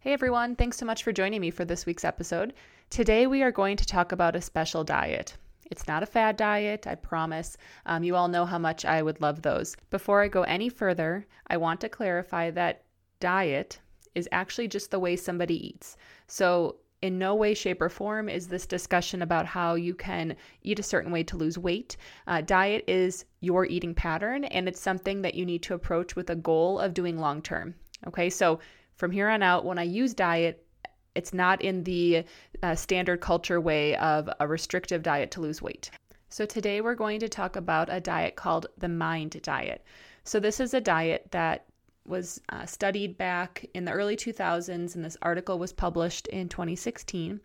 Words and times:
Hey 0.00 0.12
everyone, 0.12 0.54
thanks 0.54 0.76
so 0.76 0.86
much 0.86 1.02
for 1.02 1.10
joining 1.10 1.40
me 1.40 1.50
for 1.50 1.64
this 1.64 1.84
week's 1.84 2.04
episode. 2.04 2.54
Today 2.88 3.26
we 3.26 3.42
are 3.42 3.50
going 3.50 3.76
to 3.76 3.84
talk 3.84 4.12
about 4.12 4.36
a 4.36 4.40
special 4.40 4.84
diet. 4.84 5.36
It's 5.72 5.88
not 5.88 6.04
a 6.04 6.06
fad 6.06 6.36
diet, 6.36 6.86
I 6.86 6.94
promise. 6.94 7.56
Um, 7.84 8.04
you 8.04 8.14
all 8.14 8.28
know 8.28 8.46
how 8.46 8.58
much 8.60 8.84
I 8.84 9.02
would 9.02 9.20
love 9.20 9.42
those. 9.42 9.74
Before 9.90 10.22
I 10.22 10.28
go 10.28 10.44
any 10.44 10.68
further, 10.68 11.26
I 11.48 11.56
want 11.56 11.80
to 11.80 11.88
clarify 11.88 12.52
that 12.52 12.84
diet 13.18 13.80
is 14.14 14.28
actually 14.30 14.68
just 14.68 14.92
the 14.92 15.00
way 15.00 15.16
somebody 15.16 15.66
eats. 15.66 15.96
So, 16.28 16.76
in 17.02 17.18
no 17.18 17.34
way, 17.34 17.52
shape, 17.52 17.82
or 17.82 17.88
form 17.88 18.28
is 18.28 18.46
this 18.46 18.66
discussion 18.66 19.20
about 19.20 19.46
how 19.46 19.74
you 19.74 19.96
can 19.96 20.36
eat 20.62 20.78
a 20.78 20.84
certain 20.84 21.10
way 21.10 21.24
to 21.24 21.36
lose 21.36 21.58
weight. 21.58 21.96
Uh, 22.28 22.40
diet 22.40 22.84
is 22.86 23.24
your 23.40 23.66
eating 23.66 23.96
pattern, 23.96 24.44
and 24.44 24.68
it's 24.68 24.80
something 24.80 25.22
that 25.22 25.34
you 25.34 25.44
need 25.44 25.64
to 25.64 25.74
approach 25.74 26.14
with 26.14 26.30
a 26.30 26.36
goal 26.36 26.78
of 26.78 26.94
doing 26.94 27.18
long 27.18 27.42
term. 27.42 27.74
Okay, 28.06 28.30
so 28.30 28.60
from 28.98 29.12
here 29.12 29.28
on 29.28 29.44
out, 29.44 29.64
when 29.64 29.78
I 29.78 29.84
use 29.84 30.12
diet, 30.12 30.66
it's 31.14 31.32
not 31.32 31.62
in 31.62 31.84
the 31.84 32.24
uh, 32.62 32.74
standard 32.74 33.20
culture 33.20 33.60
way 33.60 33.96
of 33.96 34.28
a 34.40 34.46
restrictive 34.46 35.04
diet 35.04 35.30
to 35.32 35.40
lose 35.40 35.62
weight. 35.62 35.90
So, 36.30 36.44
today 36.44 36.80
we're 36.80 36.96
going 36.96 37.20
to 37.20 37.28
talk 37.28 37.54
about 37.54 37.88
a 37.90 38.00
diet 38.00 38.34
called 38.34 38.66
the 38.76 38.88
Mind 38.88 39.40
Diet. 39.42 39.84
So, 40.24 40.40
this 40.40 40.58
is 40.58 40.74
a 40.74 40.80
diet 40.80 41.28
that 41.30 41.64
was 42.04 42.40
uh, 42.48 42.66
studied 42.66 43.16
back 43.16 43.64
in 43.72 43.84
the 43.84 43.92
early 43.92 44.16
2000s, 44.16 44.94
and 44.94 45.04
this 45.04 45.16
article 45.22 45.58
was 45.58 45.72
published 45.72 46.26
in 46.26 46.48
2016. 46.48 47.40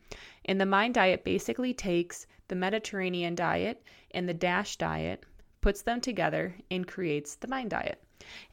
And 0.46 0.60
the 0.60 0.66
Mind 0.66 0.96
Diet 0.96 1.24
basically 1.24 1.74
takes 1.74 2.26
the 2.48 2.56
Mediterranean 2.56 3.36
diet 3.36 3.84
and 4.12 4.28
the 4.28 4.34
DASH 4.34 4.78
diet, 4.78 5.24
puts 5.62 5.84
them 5.84 6.02
together, 6.02 6.56
and 6.72 6.88
creates 6.88 7.36
the 7.36 7.48
Mind 7.48 7.70
Diet. 7.70 8.03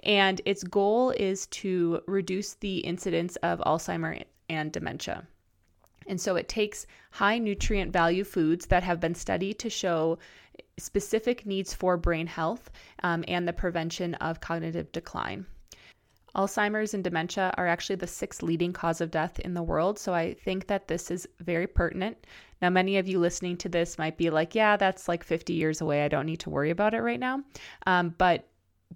And 0.04 0.40
its 0.44 0.62
goal 0.62 1.10
is 1.10 1.46
to 1.46 2.02
reduce 2.06 2.54
the 2.54 2.78
incidence 2.78 3.36
of 3.36 3.60
Alzheimer 3.60 4.22
and 4.48 4.72
dementia. 4.72 5.26
And 6.06 6.20
so 6.20 6.36
it 6.36 6.48
takes 6.48 6.86
high 7.12 7.38
nutrient 7.38 7.92
value 7.92 8.24
foods 8.24 8.66
that 8.66 8.82
have 8.82 9.00
been 9.00 9.14
studied 9.14 9.58
to 9.60 9.70
show 9.70 10.18
specific 10.78 11.46
needs 11.46 11.72
for 11.72 11.96
brain 11.96 12.26
health 12.26 12.70
um, 13.02 13.24
and 13.28 13.46
the 13.46 13.52
prevention 13.52 14.14
of 14.16 14.40
cognitive 14.40 14.90
decline. 14.92 15.46
Alzheimer's 16.34 16.94
and 16.94 17.02
dementia 17.02 17.52
are 17.56 17.66
actually 17.66 17.96
the 17.96 18.06
sixth 18.06 18.42
leading 18.42 18.72
cause 18.72 19.00
of 19.00 19.10
death 19.10 19.40
in 19.40 19.54
the 19.54 19.62
world. 19.62 19.98
So 19.98 20.14
I 20.14 20.34
think 20.34 20.68
that 20.68 20.86
this 20.88 21.10
is 21.10 21.28
very 21.40 21.66
pertinent. 21.66 22.16
Now, 22.62 22.70
many 22.70 22.98
of 22.98 23.08
you 23.08 23.18
listening 23.18 23.56
to 23.58 23.68
this 23.68 23.98
might 23.98 24.16
be 24.16 24.30
like, 24.30 24.54
yeah, 24.54 24.76
that's 24.76 25.08
like 25.08 25.24
50 25.24 25.54
years 25.54 25.80
away. 25.80 26.04
I 26.04 26.08
don't 26.08 26.26
need 26.26 26.40
to 26.40 26.50
worry 26.50 26.70
about 26.70 26.94
it 26.94 27.00
right 27.00 27.18
now. 27.18 27.42
Um, 27.86 28.14
but 28.16 28.46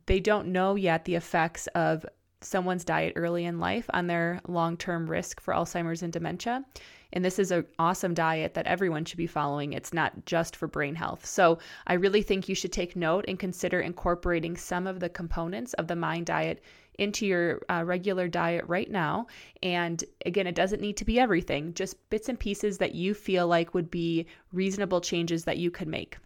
they 0.07 0.21
don't 0.21 0.49
know 0.49 0.75
yet 0.75 1.05
the 1.05 1.15
effects 1.15 1.67
of 1.69 2.05
someone's 2.41 2.85
diet 2.85 3.15
early 3.17 3.45
in 3.45 3.59
life 3.59 3.89
on 3.93 4.07
their 4.07 4.41
long 4.47 4.77
term 4.77 5.09
risk 5.09 5.41
for 5.41 5.55
Alzheimer's 5.55 6.03
and 6.03 6.13
dementia. 6.13 6.65
And 7.13 7.25
this 7.25 7.39
is 7.39 7.53
an 7.53 7.65
awesome 7.79 8.13
diet 8.13 8.55
that 8.55 8.67
everyone 8.67 9.05
should 9.05 9.19
be 9.19 9.29
following. 9.29 9.73
It's 9.73 9.93
not 9.93 10.27
just 10.27 10.57
for 10.57 10.67
brain 10.67 10.97
health. 10.97 11.25
So 11.25 11.59
I 11.87 11.95
really 11.95 12.23
think 12.23 12.49
you 12.49 12.57
should 12.57 12.73
take 12.73 12.97
note 12.97 13.25
and 13.29 13.39
consider 13.39 13.81
incorporating 13.81 14.57
some 14.57 14.87
of 14.87 14.99
the 14.99 15.09
components 15.09 15.75
of 15.75 15.87
the 15.87 15.97
Mind 15.97 16.27
Diet 16.27 16.63
into 16.99 17.27
your 17.27 17.61
uh, 17.69 17.83
regular 17.85 18.29
diet 18.29 18.65
right 18.67 18.91
now. 18.91 19.27
And 19.63 20.03
again, 20.27 20.47
it 20.47 20.55
doesn't 20.55 20.81
need 20.81 20.97
to 20.99 21.05
be 21.05 21.21
everything, 21.21 21.75
just 21.75 22.09
bits 22.11 22.29
and 22.29 22.39
pieces 22.39 22.79
that 22.79 22.95
you 22.95 23.15
feel 23.15 23.47
like 23.47 23.75
would 23.75 23.91
be 23.91 24.27
reasonable 24.53 25.01
changes 25.01 25.45
that 25.45 25.59
you 25.59 25.71
could 25.71 25.89
make. 25.89 26.19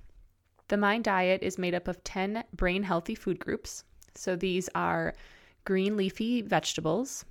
The 0.68 0.76
Mind 0.76 1.04
Diet 1.04 1.42
is 1.42 1.56
made 1.56 1.74
up 1.74 1.88
of 1.88 2.04
10 2.04 2.44
brain 2.52 2.82
healthy 2.82 3.14
food 3.14 3.38
groups. 3.38 3.84
So 4.14 4.36
these 4.36 4.68
are 4.74 5.14
green 5.64 5.96
leafy 5.96 6.42
vegetables, 6.42 7.24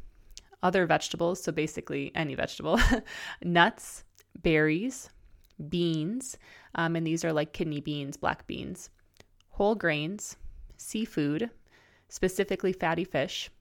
other 0.63 0.87
vegetables, 0.87 1.43
so 1.43 1.51
basically 1.51 2.11
any 2.15 2.33
vegetable, 2.33 2.79
nuts, 3.43 4.03
berries, 4.41 5.09
beans, 5.69 6.37
um, 6.75 6.95
and 6.95 7.05
these 7.05 7.23
are 7.23 7.33
like 7.33 7.53
kidney 7.53 7.79
beans, 7.79 8.17
black 8.17 8.47
beans, 8.47 8.89
whole 9.51 9.75
grains, 9.75 10.35
seafood, 10.77 11.51
specifically 12.09 12.73
fatty 12.73 13.03
fish, 13.03 13.51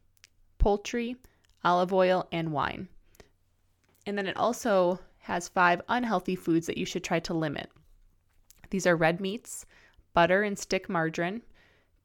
poultry, 0.58 1.16
olive 1.64 1.92
oil, 1.92 2.28
and 2.32 2.52
wine. 2.52 2.88
And 4.06 4.16
then 4.16 4.26
it 4.26 4.36
also 4.38 5.00
has 5.20 5.48
five 5.48 5.82
unhealthy 5.88 6.36
foods 6.36 6.66
that 6.66 6.78
you 6.78 6.86
should 6.86 7.04
try 7.04 7.20
to 7.20 7.34
limit. 7.34 7.70
These 8.70 8.86
are 8.86 8.96
red 8.96 9.20
meats, 9.20 9.66
butter 10.14 10.42
and 10.42 10.58
stick 10.58 10.88
margarine, 10.88 11.42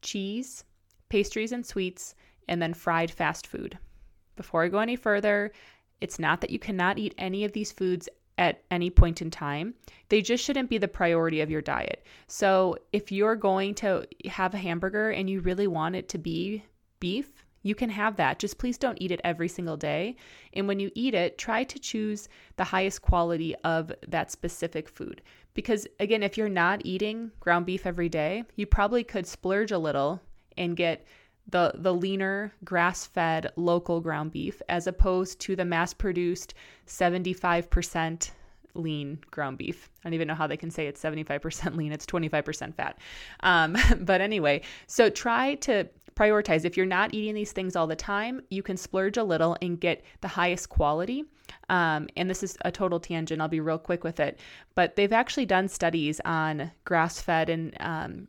cheese, 0.00 0.64
pastries 1.08 1.52
and 1.52 1.64
sweets, 1.64 2.14
and 2.48 2.60
then 2.60 2.74
fried 2.74 3.10
fast 3.10 3.46
food. 3.46 3.78
Before 4.36 4.64
I 4.64 4.68
go 4.68 4.78
any 4.78 4.96
further, 4.96 5.52
it's 6.00 6.18
not 6.18 6.40
that 6.40 6.50
you 6.50 6.58
cannot 6.58 6.98
eat 6.98 7.14
any 7.16 7.44
of 7.44 7.52
these 7.52 7.70
foods 7.70 8.08
at 8.38 8.62
any 8.70 8.90
point 8.90 9.22
in 9.22 9.30
time. 9.30 9.74
They 10.08 10.22
just 10.22 10.42
shouldn't 10.42 10.70
be 10.70 10.78
the 10.78 10.88
priority 10.88 11.40
of 11.40 11.50
your 11.50 11.60
diet. 11.60 12.04
So, 12.26 12.76
if 12.92 13.12
you're 13.12 13.36
going 13.36 13.74
to 13.76 14.06
have 14.26 14.54
a 14.54 14.58
hamburger 14.58 15.10
and 15.10 15.28
you 15.28 15.40
really 15.40 15.66
want 15.66 15.96
it 15.96 16.08
to 16.10 16.18
be 16.18 16.64
beef, 16.98 17.41
you 17.62 17.74
can 17.74 17.90
have 17.90 18.16
that. 18.16 18.38
Just 18.38 18.58
please 18.58 18.78
don't 18.78 19.00
eat 19.00 19.10
it 19.10 19.20
every 19.24 19.48
single 19.48 19.76
day. 19.76 20.16
And 20.52 20.66
when 20.68 20.80
you 20.80 20.90
eat 20.94 21.14
it, 21.14 21.38
try 21.38 21.64
to 21.64 21.78
choose 21.78 22.28
the 22.56 22.64
highest 22.64 23.02
quality 23.02 23.54
of 23.64 23.92
that 24.08 24.30
specific 24.30 24.88
food. 24.88 25.22
Because 25.54 25.86
again, 26.00 26.22
if 26.22 26.36
you're 26.36 26.48
not 26.48 26.82
eating 26.84 27.30
ground 27.40 27.66
beef 27.66 27.86
every 27.86 28.08
day, 28.08 28.44
you 28.56 28.66
probably 28.66 29.04
could 29.04 29.26
splurge 29.26 29.72
a 29.72 29.78
little 29.78 30.20
and 30.56 30.76
get 30.76 31.06
the 31.48 31.72
the 31.74 31.92
leaner 31.92 32.52
grass-fed 32.64 33.50
local 33.56 34.00
ground 34.00 34.30
beef 34.30 34.62
as 34.68 34.86
opposed 34.86 35.40
to 35.40 35.56
the 35.56 35.64
mass-produced 35.64 36.54
75% 36.86 38.30
lean 38.74 39.18
ground 39.30 39.58
beef. 39.58 39.90
I 40.02 40.08
don't 40.08 40.14
even 40.14 40.28
know 40.28 40.34
how 40.34 40.46
they 40.46 40.56
can 40.56 40.70
say 40.70 40.86
it's 40.86 41.02
75% 41.02 41.76
lean, 41.76 41.92
it's 41.92 42.06
25% 42.06 42.74
fat. 42.74 42.98
Um, 43.40 43.76
but 44.00 44.20
anyway, 44.20 44.62
so 44.86 45.10
try 45.10 45.56
to 45.56 45.88
prioritize. 46.22 46.64
If 46.64 46.76
you're 46.76 46.86
not 46.86 47.14
eating 47.14 47.34
these 47.34 47.52
things 47.52 47.74
all 47.74 47.86
the 47.86 47.96
time, 47.96 48.40
you 48.50 48.62
can 48.62 48.76
splurge 48.76 49.16
a 49.16 49.24
little 49.24 49.56
and 49.60 49.80
get 49.80 50.04
the 50.20 50.28
highest 50.28 50.68
quality. 50.68 51.24
Um, 51.68 52.08
and 52.16 52.30
this 52.30 52.42
is 52.42 52.56
a 52.64 52.70
total 52.70 53.00
tangent. 53.00 53.40
I'll 53.40 53.48
be 53.48 53.60
real 53.60 53.78
quick 53.78 54.04
with 54.04 54.20
it. 54.20 54.38
But 54.74 54.96
they've 54.96 55.12
actually 55.12 55.46
done 55.46 55.68
studies 55.68 56.20
on 56.24 56.70
grass 56.84 57.20
fed 57.20 57.50
and 57.50 57.76
um, 57.80 58.28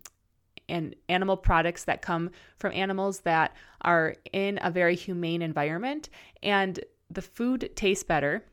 and 0.70 0.96
animal 1.10 1.36
products 1.36 1.84
that 1.84 2.02
come 2.02 2.32
from 2.58 2.72
animals 2.72 3.20
that 3.22 3.54
are 3.82 4.16
in 4.32 4.58
a 4.62 4.72
very 4.72 4.96
humane 4.96 5.42
environment 5.42 6.10
and 6.42 6.80
the 7.12 7.22
food 7.22 7.70
tastes 7.76 8.04
better 8.04 8.46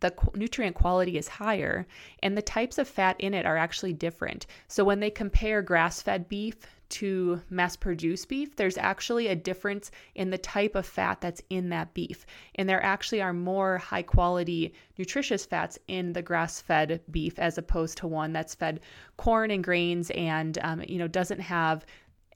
the 0.00 0.14
nutrient 0.34 0.76
quality 0.76 1.16
is 1.16 1.28
higher 1.28 1.86
and 2.22 2.36
the 2.36 2.42
types 2.42 2.78
of 2.78 2.88
fat 2.88 3.16
in 3.18 3.34
it 3.34 3.46
are 3.46 3.56
actually 3.56 3.92
different. 3.92 4.46
So 4.68 4.84
when 4.84 5.00
they 5.00 5.10
compare 5.10 5.62
grass 5.62 6.02
fed 6.02 6.28
beef 6.28 6.56
to 6.88 7.40
mass 7.50 7.76
produce 7.76 8.24
beef, 8.24 8.56
there's 8.56 8.78
actually 8.78 9.28
a 9.28 9.36
difference 9.36 9.90
in 10.14 10.30
the 10.30 10.38
type 10.38 10.74
of 10.74 10.86
fat 10.86 11.20
that's 11.20 11.42
in 11.50 11.68
that 11.70 11.94
beef. 11.94 12.26
And 12.54 12.68
there 12.68 12.82
actually 12.82 13.22
are 13.22 13.32
more 13.32 13.78
high 13.78 14.02
quality 14.02 14.72
nutritious 14.98 15.44
fats 15.44 15.78
in 15.88 16.12
the 16.12 16.22
grass 16.22 16.60
fed 16.60 17.00
beef 17.10 17.38
as 17.38 17.58
opposed 17.58 17.98
to 17.98 18.06
one 18.06 18.32
that's 18.32 18.54
fed 18.54 18.80
corn 19.16 19.50
and 19.50 19.64
grains 19.64 20.10
and, 20.10 20.58
um, 20.62 20.82
you 20.86 20.98
know, 20.98 21.08
doesn't 21.08 21.40
have 21.40 21.84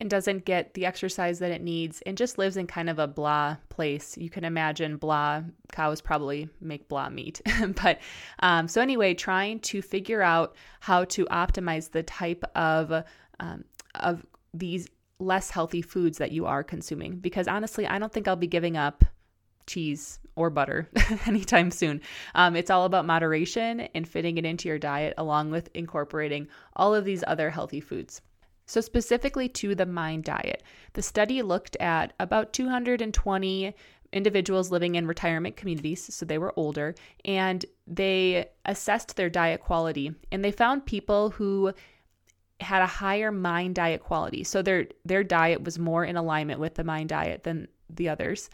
and 0.00 0.08
doesn't 0.08 0.47
get 0.47 0.73
the 0.75 0.87
exercise 0.87 1.38
that 1.38 1.50
it 1.50 1.62
needs 1.62 2.00
and 2.03 2.17
just 2.17 2.38
lives 2.38 2.56
in 2.56 2.67
kind 2.67 2.88
of 2.88 2.99
a 2.99 3.06
blah 3.06 3.56
place. 3.69 4.17
You 4.17 4.31
can 4.31 4.44
imagine 4.44 4.96
blah 4.96 5.43
cows 5.73 6.00
probably 6.00 6.49
make 6.61 6.88
blah 6.88 7.11
meat. 7.11 7.41
but 7.82 8.00
um, 8.41 8.67
so, 8.67 8.81
anyway, 8.81 9.12
trying 9.14 9.61
to 9.61 9.82
figure 9.82 10.23
out 10.23 10.56
how 10.81 11.05
to 11.05 11.26
optimize 11.26 11.91
the 11.91 12.03
type 12.03 12.44
of, 12.55 13.05
um, 13.41 13.64
of 13.94 14.25
these 14.52 14.88
less 15.19 15.50
healthy 15.50 15.82
foods 15.82 16.19
that 16.19 16.32
you 16.32 16.47
are 16.47 16.64
consuming. 16.64 17.17
Because 17.19 17.47
honestly, 17.47 17.87
I 17.87 17.99
don't 17.99 18.12
think 18.12 18.26
I'll 18.26 18.37
be 18.37 18.47
giving 18.47 18.76
up 18.76 19.05
cheese 19.67 20.19
or 20.35 20.50
butter 20.50 20.88
anytime 21.26 21.70
soon. 21.70 22.00
Um, 22.35 22.56
it's 22.56 22.70
all 22.70 22.85
about 22.85 23.06
moderation 23.06 23.81
and 23.94 24.08
fitting 24.08 24.38
it 24.38 24.44
into 24.44 24.69
your 24.69 24.79
diet 24.79 25.14
along 25.19 25.50
with 25.50 25.70
incorporating 25.75 26.49
all 26.75 26.94
of 26.94 27.05
these 27.05 27.23
other 27.26 27.50
healthy 27.50 27.81
foods. 27.81 28.20
So, 28.67 28.81
specifically 28.81 29.49
to 29.49 29.75
the 29.75 29.87
MIND 29.87 30.25
diet, 30.25 30.62
the 30.93 31.03
study 31.03 31.43
looked 31.43 31.76
at 31.76 32.12
about 32.20 32.53
220 32.53 33.75
individuals 34.12 34.70
living 34.70 34.94
in 34.94 35.06
retirement 35.06 35.56
communities, 35.56 36.14
so 36.14 36.25
they 36.25 36.38
were 36.38 36.55
older, 36.56 36.94
and 37.25 37.64
they 37.87 38.49
assessed 38.64 39.17
their 39.17 39.31
diet 39.31 39.61
quality. 39.61 40.14
And 40.31 40.44
they 40.44 40.53
found 40.53 40.87
people 40.87 41.31
who 41.31 41.73
had 42.60 42.82
a 42.82 42.86
higher 42.86 43.32
mind 43.32 43.74
diet 43.74 44.02
quality. 44.02 44.44
So 44.44 44.62
their 44.62 44.86
their 45.04 45.24
diet 45.24 45.62
was 45.62 45.78
more 45.78 46.04
in 46.04 46.16
alignment 46.16 46.60
with 46.60 46.74
the 46.74 46.84
mind 46.84 47.08
diet 47.08 47.44
than 47.44 47.68
the 47.88 48.08
others 48.08 48.50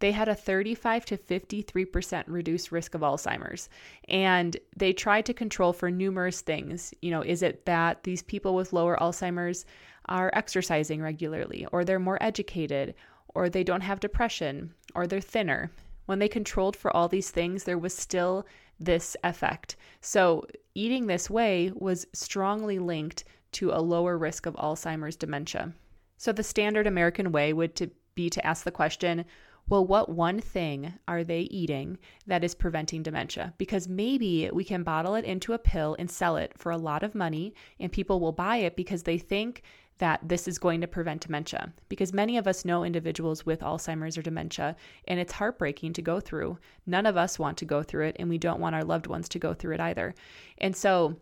they 0.00 0.12
had 0.12 0.28
a 0.28 0.34
35 0.34 1.04
to 1.06 1.16
53% 1.16 2.24
reduced 2.26 2.70
risk 2.70 2.94
of 2.94 3.00
Alzheimer's. 3.00 3.68
And 4.08 4.56
they 4.76 4.92
tried 4.92 5.26
to 5.26 5.34
control 5.34 5.72
for 5.72 5.90
numerous 5.90 6.40
things. 6.40 6.94
You 7.02 7.10
know, 7.10 7.22
is 7.22 7.42
it 7.42 7.64
that 7.66 8.04
these 8.04 8.22
people 8.22 8.54
with 8.54 8.72
lower 8.72 8.96
Alzheimer's 8.96 9.64
are 10.06 10.30
exercising 10.34 11.02
regularly, 11.02 11.66
or 11.72 11.84
they're 11.84 11.98
more 11.98 12.22
educated, 12.22 12.94
or 13.34 13.48
they 13.48 13.64
don't 13.64 13.82
have 13.82 14.00
depression, 14.00 14.72
or 14.94 15.06
they're 15.06 15.20
thinner? 15.20 15.70
When 16.06 16.20
they 16.20 16.28
controlled 16.28 16.76
for 16.76 16.96
all 16.96 17.08
these 17.08 17.30
things, 17.30 17.64
there 17.64 17.78
was 17.78 17.94
still 17.94 18.46
this 18.80 19.16
effect. 19.24 19.76
So, 20.00 20.46
eating 20.74 21.06
this 21.06 21.28
way 21.28 21.72
was 21.74 22.06
strongly 22.14 22.78
linked 22.78 23.24
to 23.52 23.70
a 23.70 23.80
lower 23.80 24.18
risk 24.18 24.46
of 24.46 24.54
Alzheimer's 24.56 25.16
dementia. 25.16 25.72
So, 26.16 26.32
the 26.32 26.42
standard 26.42 26.86
American 26.86 27.32
way 27.32 27.52
would 27.52 27.74
to 27.76 27.90
be 28.14 28.28
to 28.30 28.44
ask 28.44 28.64
the 28.64 28.70
question, 28.70 29.24
well, 29.68 29.86
what 29.86 30.08
one 30.08 30.40
thing 30.40 30.94
are 31.06 31.22
they 31.22 31.40
eating 31.42 31.98
that 32.26 32.42
is 32.42 32.54
preventing 32.54 33.02
dementia? 33.02 33.52
Because 33.58 33.86
maybe 33.86 34.48
we 34.50 34.64
can 34.64 34.82
bottle 34.82 35.14
it 35.14 35.26
into 35.26 35.52
a 35.52 35.58
pill 35.58 35.94
and 35.98 36.10
sell 36.10 36.36
it 36.36 36.52
for 36.56 36.72
a 36.72 36.78
lot 36.78 37.02
of 37.02 37.14
money, 37.14 37.54
and 37.78 37.92
people 37.92 38.18
will 38.18 38.32
buy 38.32 38.56
it 38.56 38.76
because 38.76 39.02
they 39.02 39.18
think 39.18 39.62
that 39.98 40.20
this 40.26 40.48
is 40.48 40.58
going 40.58 40.80
to 40.80 40.86
prevent 40.86 41.20
dementia. 41.20 41.72
Because 41.88 42.12
many 42.12 42.38
of 42.38 42.46
us 42.46 42.64
know 42.64 42.82
individuals 42.82 43.44
with 43.44 43.60
Alzheimer's 43.60 44.16
or 44.16 44.22
dementia, 44.22 44.74
and 45.06 45.20
it's 45.20 45.32
heartbreaking 45.32 45.92
to 45.94 46.02
go 46.02 46.18
through. 46.18 46.58
None 46.86 47.04
of 47.04 47.16
us 47.16 47.38
want 47.38 47.58
to 47.58 47.64
go 47.64 47.82
through 47.82 48.06
it, 48.06 48.16
and 48.18 48.28
we 48.28 48.38
don't 48.38 48.60
want 48.60 48.74
our 48.74 48.84
loved 48.84 49.06
ones 49.06 49.28
to 49.30 49.38
go 49.38 49.52
through 49.52 49.74
it 49.74 49.80
either. 49.80 50.14
And 50.58 50.74
so, 50.74 51.16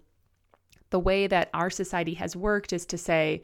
the 0.91 1.01
way 1.01 1.27
that 1.27 1.51
our 1.53 1.71
society 1.71 2.15
has 2.15 2.37
worked 2.37 2.73
is 2.73 2.87
to 2.87 2.99
say, 2.99 3.43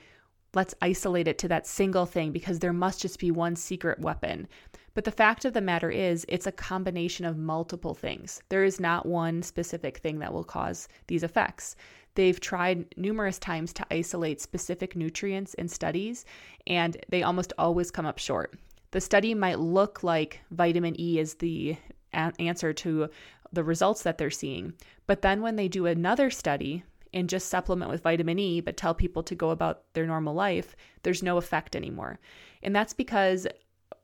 let's 0.54 0.74
isolate 0.82 1.28
it 1.28 1.38
to 1.38 1.48
that 1.48 1.66
single 1.66 2.06
thing 2.06 2.30
because 2.30 2.58
there 2.58 2.72
must 2.72 3.00
just 3.00 3.18
be 3.18 3.30
one 3.30 3.56
secret 3.56 3.98
weapon. 3.98 4.46
But 4.94 5.04
the 5.04 5.10
fact 5.10 5.44
of 5.44 5.54
the 5.54 5.62
matter 5.62 5.90
is, 5.90 6.26
it's 6.28 6.46
a 6.46 6.52
combination 6.52 7.24
of 7.24 7.38
multiple 7.38 7.94
things. 7.94 8.42
There 8.50 8.64
is 8.64 8.78
not 8.78 9.06
one 9.06 9.42
specific 9.42 9.98
thing 9.98 10.18
that 10.18 10.32
will 10.32 10.44
cause 10.44 10.88
these 11.06 11.22
effects. 11.22 11.76
They've 12.14 12.38
tried 12.38 12.94
numerous 12.98 13.38
times 13.38 13.72
to 13.74 13.86
isolate 13.90 14.42
specific 14.42 14.94
nutrients 14.94 15.54
in 15.54 15.68
studies, 15.68 16.26
and 16.66 16.98
they 17.08 17.22
almost 17.22 17.54
always 17.56 17.90
come 17.90 18.04
up 18.04 18.18
short. 18.18 18.54
The 18.90 19.00
study 19.00 19.32
might 19.32 19.58
look 19.58 20.02
like 20.02 20.40
vitamin 20.50 21.00
E 21.00 21.18
is 21.18 21.34
the 21.34 21.78
answer 22.12 22.74
to 22.74 23.08
the 23.50 23.64
results 23.64 24.02
that 24.02 24.18
they're 24.18 24.30
seeing. 24.30 24.74
But 25.06 25.22
then 25.22 25.40
when 25.40 25.56
they 25.56 25.68
do 25.68 25.86
another 25.86 26.28
study 26.28 26.84
and 27.14 27.28
just 27.28 27.48
supplement 27.48 27.90
with 27.90 28.02
vitamin 28.02 28.38
E, 28.38 28.60
but 28.60 28.76
tell 28.76 28.94
people 28.94 29.22
to 29.22 29.34
go 29.34 29.50
about 29.50 29.82
their 29.92 30.06
normal 30.06 30.34
life, 30.34 30.74
there's 31.02 31.22
no 31.22 31.36
effect 31.36 31.76
anymore. 31.76 32.18
And 32.62 32.74
that's 32.74 32.92
because 32.92 33.46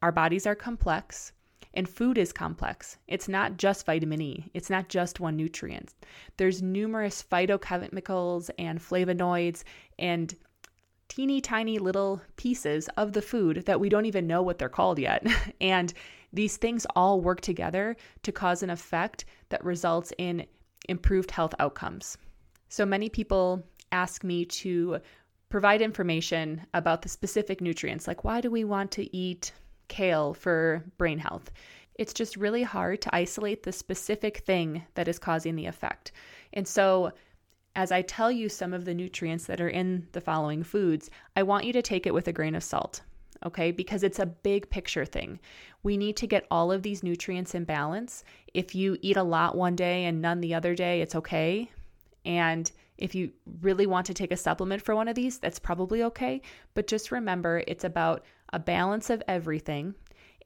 our 0.03 0.13
bodies 0.13 0.47
are 0.47 0.55
complex 0.55 1.33
and 1.75 1.89
food 1.89 2.19
is 2.19 2.33
complex. 2.33 2.99
It's 3.07 3.29
not 3.29 3.57
just 3.57 3.87
vitamin 3.87 4.21
E, 4.21 4.51
it's 4.55 4.71
not 4.71 4.89
just 4.89 5.21
one 5.21 5.37
nutrient. 5.37 5.95
There's 6.37 6.63
numerous 6.63 7.23
phytochemicals 7.23 8.51
and 8.59 8.81
flavonoids 8.81 9.63
and 9.99 10.35
teeny 11.09 11.41
tiny 11.41 11.79
little 11.79 12.21
pieces 12.37 12.89
of 12.97 13.13
the 13.13 13.23
food 13.23 13.65
that 13.67 13.81
we 13.81 13.89
don't 13.89 14.07
even 14.07 14.27
know 14.27 14.43
what 14.43 14.59
they're 14.59 14.69
called 14.69 14.99
yet. 14.99 15.27
and 15.61 15.93
these 16.33 16.57
things 16.57 16.87
all 16.95 17.21
work 17.21 17.41
together 17.41 17.97
to 18.23 18.33
cause 18.33 18.63
an 18.63 18.71
effect 18.71 19.25
that 19.49 19.65
results 19.65 20.13
in 20.19 20.47
improved 20.89 21.31
health 21.31 21.55
outcomes. 21.59 22.19
So 22.69 22.85
many 22.85 23.09
people 23.09 23.65
ask 23.93 24.25
me 24.25 24.45
to 24.45 24.99
provide 25.49 25.81
information 25.81 26.67
about 26.75 27.03
the 27.03 27.09
specific 27.09 27.61
nutrients, 27.61 28.07
like 28.07 28.25
why 28.25 28.41
do 28.41 28.51
we 28.51 28.65
want 28.65 28.91
to 28.93 29.17
eat 29.17 29.53
kale 29.89 30.35
for 30.35 30.85
brain 30.97 31.19
health. 31.19 31.51
It's 31.95 32.13
just 32.13 32.37
really 32.37 32.63
hard 32.63 33.03
to 33.03 33.15
isolate 33.15 33.63
the 33.65 33.73
specific 33.73 34.39
thing 34.39 34.85
that 34.95 35.09
is 35.09 35.19
causing 35.19 35.57
the 35.57 35.67
effect. 35.67 36.13
And 36.53 36.69
so, 36.69 37.13
as 37.75 37.93
I 37.93 38.03
tell 38.03 38.31
you 38.31 38.49
some 38.49 38.73
of 38.73 38.85
the 38.85 38.95
nutrients 38.95 39.47
that 39.47 39.61
are 39.61 39.69
in 39.69 40.07
the 40.13 40.21
following 40.21 40.63
foods, 40.63 41.11
I 41.37 41.43
want 41.43 41.65
you 41.65 41.73
to 41.75 41.83
take 41.83 42.07
it 42.07 42.15
with 42.15 42.27
a 42.29 42.33
grain 42.33 42.55
of 42.55 42.65
salt, 42.65 43.03
okay? 43.45 43.71
Because 43.71 44.03
it's 44.03 44.19
a 44.19 44.27
big 44.27 44.69
picture 44.71 45.05
thing. 45.05 45.39
We 45.83 45.97
need 45.97 46.17
to 46.17 46.27
get 46.27 46.47
all 46.51 46.73
of 46.73 46.83
these 46.83 47.03
nutrients 47.03 47.55
in 47.55 47.65
balance. 47.65 48.25
If 48.53 48.75
you 48.75 48.97
eat 49.01 49.17
a 49.17 49.23
lot 49.23 49.57
one 49.57 49.77
day 49.77 50.07
and 50.07 50.21
none 50.21 50.41
the 50.41 50.55
other 50.55 50.75
day, 50.75 51.03
it's 51.03 51.15
okay. 51.15 51.71
And 52.25 52.71
if 52.97 53.15
you 53.15 53.31
really 53.61 53.87
want 53.87 54.07
to 54.07 54.15
take 54.15 54.33
a 54.33 54.37
supplement 54.37 54.83
for 54.83 54.95
one 54.95 55.09
of 55.09 55.15
these, 55.15 55.39
that's 55.39 55.59
probably 55.59 56.03
okay. 56.03 56.43
But 56.75 56.87
just 56.87 57.13
remember, 57.13 57.63
it's 57.67 57.85
about 57.85 58.25
a 58.53 58.59
balance 58.59 59.11
of 59.11 59.23
everything, 59.29 59.95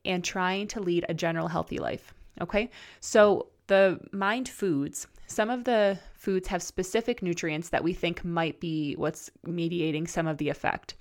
and 0.04 0.24
trying 0.24 0.66
to 0.68 0.80
lead 0.80 1.06
a 1.08 1.14
general 1.14 1.48
healthy 1.48 1.78
life. 1.78 2.12
Okay, 2.40 2.70
so 3.00 3.48
the 3.68 4.00
mind 4.12 4.48
foods, 4.48 5.06
some 5.26 5.50
of 5.50 5.64
the 5.64 5.98
foods 6.14 6.48
have 6.48 6.62
specific 6.62 7.22
nutrients 7.22 7.68
that 7.70 7.84
we 7.84 7.92
think 7.92 8.24
might 8.24 8.58
be 8.60 8.94
what's 8.96 9.30
mediating 9.44 10.06
some 10.06 10.26
of 10.26 10.38
the 10.38 10.48
effect. 10.48 10.94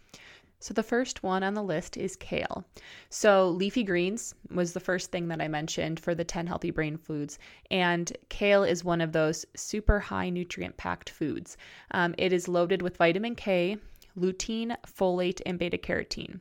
So, 0.61 0.75
the 0.75 0.83
first 0.83 1.23
one 1.23 1.41
on 1.41 1.55
the 1.55 1.63
list 1.63 1.97
is 1.97 2.15
kale. 2.15 2.63
So, 3.09 3.49
leafy 3.49 3.83
greens 3.83 4.35
was 4.51 4.73
the 4.73 4.79
first 4.79 5.11
thing 5.11 5.27
that 5.29 5.41
I 5.41 5.47
mentioned 5.47 5.99
for 5.99 6.13
the 6.13 6.23
10 6.23 6.45
healthy 6.45 6.69
brain 6.69 6.97
foods. 6.97 7.39
And 7.71 8.15
kale 8.29 8.63
is 8.63 8.83
one 8.83 9.01
of 9.01 9.11
those 9.11 9.43
super 9.55 9.99
high 9.99 10.29
nutrient 10.29 10.77
packed 10.77 11.09
foods. 11.09 11.57
Um, 11.91 12.13
it 12.19 12.31
is 12.31 12.47
loaded 12.47 12.83
with 12.83 12.97
vitamin 12.97 13.33
K, 13.33 13.77
lutein, 14.15 14.77
folate, 14.85 15.41
and 15.47 15.57
beta 15.57 15.79
carotene. 15.79 16.39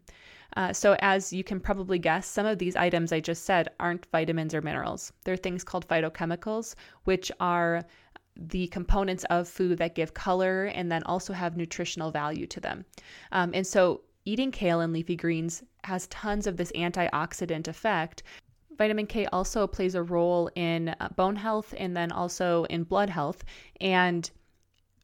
Uh, 0.55 0.75
so, 0.75 0.97
as 1.01 1.33
you 1.33 1.43
can 1.43 1.59
probably 1.59 1.99
guess, 1.99 2.27
some 2.27 2.45
of 2.45 2.59
these 2.59 2.77
items 2.77 3.13
I 3.13 3.21
just 3.21 3.45
said 3.45 3.69
aren't 3.81 4.07
vitamins 4.13 4.55
or 4.55 4.61
minerals. 4.61 5.15
They're 5.25 5.37
things 5.37 5.65
called 5.65 5.89
phytochemicals, 5.89 6.75
which 7.05 7.33
are 7.41 7.85
the 8.37 8.67
components 8.69 9.25
of 9.31 9.49
food 9.49 9.79
that 9.79 9.95
give 9.95 10.15
color 10.15 10.65
and 10.65 10.91
then 10.91 11.03
also 11.05 11.33
have 11.33 11.57
nutritional 11.57 12.11
value 12.11 12.47
to 12.47 12.61
them. 12.61 12.85
Um, 13.33 13.51
and 13.55 13.67
so, 13.67 14.03
eating 14.25 14.51
kale 14.51 14.81
and 14.81 14.93
leafy 14.93 15.17
greens 15.17 15.63
has 15.85 16.07
tons 16.09 16.47
of 16.47 16.57
this 16.57 16.73
antioxidant 16.73 17.69
effect. 17.69 18.23
Vitamin 18.77 19.07
K 19.07 19.27
also 19.27 19.67
plays 19.67 19.95
a 19.95 20.03
role 20.03 20.51
in 20.55 20.89
uh, 20.89 21.09
bone 21.17 21.37
health 21.37 21.75
and 21.77 21.97
then 21.97 22.11
also 22.13 22.65
in 22.65 22.85
blood 22.85 23.11
health. 23.11 23.45
And 23.81 24.31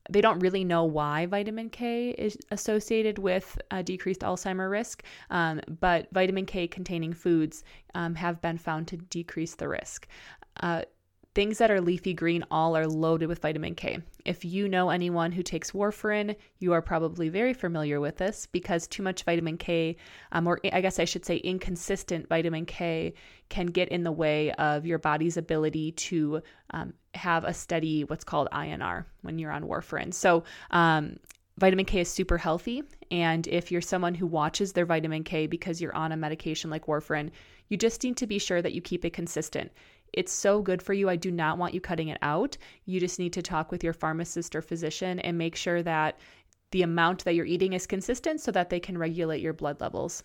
they 0.08 0.20
don't 0.20 0.38
really 0.38 0.64
know 0.64 0.84
why 0.84 1.26
vitamin 1.26 1.68
K 1.70 2.10
is 2.10 2.38
associated 2.50 3.18
with 3.18 3.58
a 3.70 3.82
decreased 3.82 4.20
Alzheimer 4.20 4.70
risk, 4.70 5.02
um, 5.30 5.60
but 5.80 6.08
vitamin 6.12 6.46
K 6.46 6.68
containing 6.68 7.12
foods 7.12 7.64
um, 7.94 8.14
have 8.14 8.40
been 8.40 8.58
found 8.58 8.88
to 8.88 8.96
decrease 8.96 9.54
the 9.56 9.68
risk. 9.68 10.06
Uh, 10.60 10.82
Things 11.36 11.58
that 11.58 11.70
are 11.70 11.82
leafy 11.82 12.14
green 12.14 12.44
all 12.50 12.74
are 12.78 12.86
loaded 12.86 13.26
with 13.26 13.42
vitamin 13.42 13.74
K. 13.74 13.98
If 14.24 14.42
you 14.42 14.70
know 14.70 14.88
anyone 14.88 15.32
who 15.32 15.42
takes 15.42 15.72
warfarin, 15.72 16.34
you 16.60 16.72
are 16.72 16.80
probably 16.80 17.28
very 17.28 17.52
familiar 17.52 18.00
with 18.00 18.16
this 18.16 18.46
because 18.46 18.86
too 18.86 19.02
much 19.02 19.22
vitamin 19.22 19.58
K, 19.58 19.96
um, 20.32 20.46
or 20.46 20.58
I 20.72 20.80
guess 20.80 20.98
I 20.98 21.04
should 21.04 21.26
say 21.26 21.36
inconsistent 21.36 22.26
vitamin 22.30 22.64
K, 22.64 23.12
can 23.50 23.66
get 23.66 23.90
in 23.90 24.02
the 24.02 24.12
way 24.12 24.50
of 24.52 24.86
your 24.86 24.98
body's 24.98 25.36
ability 25.36 25.92
to 25.92 26.40
um, 26.70 26.94
have 27.12 27.44
a 27.44 27.52
steady 27.52 28.04
what's 28.04 28.24
called 28.24 28.48
INR 28.50 29.04
when 29.20 29.38
you're 29.38 29.52
on 29.52 29.64
warfarin. 29.64 30.14
So, 30.14 30.44
um, 30.70 31.18
vitamin 31.58 31.84
K 31.84 32.00
is 32.00 32.10
super 32.10 32.38
healthy. 32.38 32.82
And 33.10 33.46
if 33.46 33.70
you're 33.70 33.82
someone 33.82 34.14
who 34.14 34.26
watches 34.26 34.72
their 34.72 34.86
vitamin 34.86 35.22
K 35.22 35.46
because 35.46 35.82
you're 35.82 35.94
on 35.94 36.12
a 36.12 36.16
medication 36.16 36.70
like 36.70 36.86
warfarin, 36.86 37.30
you 37.68 37.76
just 37.76 38.02
need 38.04 38.16
to 38.18 38.26
be 38.26 38.38
sure 38.38 38.62
that 38.62 38.72
you 38.72 38.80
keep 38.80 39.04
it 39.04 39.12
consistent. 39.12 39.70
It's 40.12 40.32
so 40.32 40.62
good 40.62 40.82
for 40.82 40.92
you. 40.92 41.08
I 41.08 41.16
do 41.16 41.30
not 41.30 41.58
want 41.58 41.74
you 41.74 41.80
cutting 41.80 42.08
it 42.08 42.18
out. 42.22 42.56
You 42.84 43.00
just 43.00 43.18
need 43.18 43.32
to 43.34 43.42
talk 43.42 43.70
with 43.70 43.84
your 43.84 43.92
pharmacist 43.92 44.56
or 44.56 44.62
physician 44.62 45.20
and 45.20 45.36
make 45.36 45.56
sure 45.56 45.82
that 45.82 46.18
the 46.70 46.82
amount 46.82 47.24
that 47.24 47.34
you're 47.34 47.46
eating 47.46 47.72
is 47.72 47.86
consistent 47.86 48.40
so 48.40 48.50
that 48.52 48.70
they 48.70 48.80
can 48.80 48.98
regulate 48.98 49.40
your 49.40 49.52
blood 49.52 49.80
levels. 49.80 50.22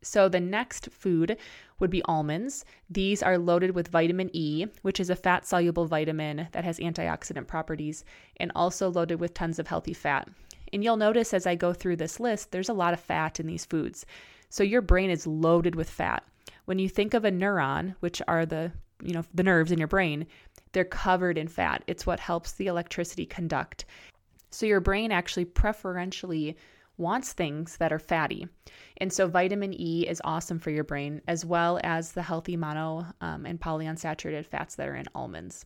So, 0.00 0.28
the 0.28 0.40
next 0.40 0.90
food 0.92 1.36
would 1.80 1.90
be 1.90 2.02
almonds. 2.04 2.64
These 2.88 3.20
are 3.20 3.36
loaded 3.36 3.72
with 3.72 3.88
vitamin 3.88 4.30
E, 4.32 4.66
which 4.82 5.00
is 5.00 5.10
a 5.10 5.16
fat 5.16 5.44
soluble 5.44 5.86
vitamin 5.86 6.46
that 6.52 6.62
has 6.62 6.78
antioxidant 6.78 7.48
properties, 7.48 8.04
and 8.36 8.52
also 8.54 8.88
loaded 8.90 9.18
with 9.18 9.34
tons 9.34 9.58
of 9.58 9.66
healthy 9.66 9.92
fat. 9.92 10.28
And 10.72 10.84
you'll 10.84 10.96
notice 10.96 11.34
as 11.34 11.46
I 11.46 11.56
go 11.56 11.72
through 11.72 11.96
this 11.96 12.20
list, 12.20 12.52
there's 12.52 12.68
a 12.68 12.74
lot 12.74 12.94
of 12.94 13.00
fat 13.00 13.40
in 13.40 13.46
these 13.48 13.64
foods. 13.64 14.06
So, 14.48 14.62
your 14.62 14.82
brain 14.82 15.10
is 15.10 15.26
loaded 15.26 15.74
with 15.74 15.90
fat. 15.90 16.22
When 16.68 16.78
you 16.78 16.90
think 16.90 17.14
of 17.14 17.24
a 17.24 17.30
neuron, 17.30 17.94
which 18.00 18.20
are 18.28 18.44
the 18.44 18.70
you 19.02 19.14
know 19.14 19.24
the 19.32 19.42
nerves 19.42 19.72
in 19.72 19.78
your 19.78 19.88
brain, 19.88 20.26
they're 20.72 20.84
covered 20.84 21.38
in 21.38 21.48
fat. 21.48 21.82
It's 21.86 22.04
what 22.04 22.20
helps 22.20 22.52
the 22.52 22.66
electricity 22.66 23.24
conduct. 23.24 23.86
So 24.50 24.66
your 24.66 24.80
brain 24.80 25.10
actually 25.10 25.46
preferentially 25.46 26.58
wants 26.98 27.32
things 27.32 27.78
that 27.78 27.90
are 27.90 27.98
fatty. 27.98 28.48
And 28.98 29.10
so 29.10 29.28
vitamin 29.28 29.72
E 29.80 30.06
is 30.06 30.20
awesome 30.24 30.58
for 30.58 30.68
your 30.68 30.84
brain, 30.84 31.22
as 31.26 31.42
well 31.42 31.80
as 31.84 32.12
the 32.12 32.20
healthy 32.20 32.54
mono 32.54 33.06
um, 33.22 33.46
and 33.46 33.58
polyunsaturated 33.58 34.44
fats 34.44 34.74
that 34.74 34.88
are 34.90 34.94
in 34.94 35.06
almonds. 35.14 35.64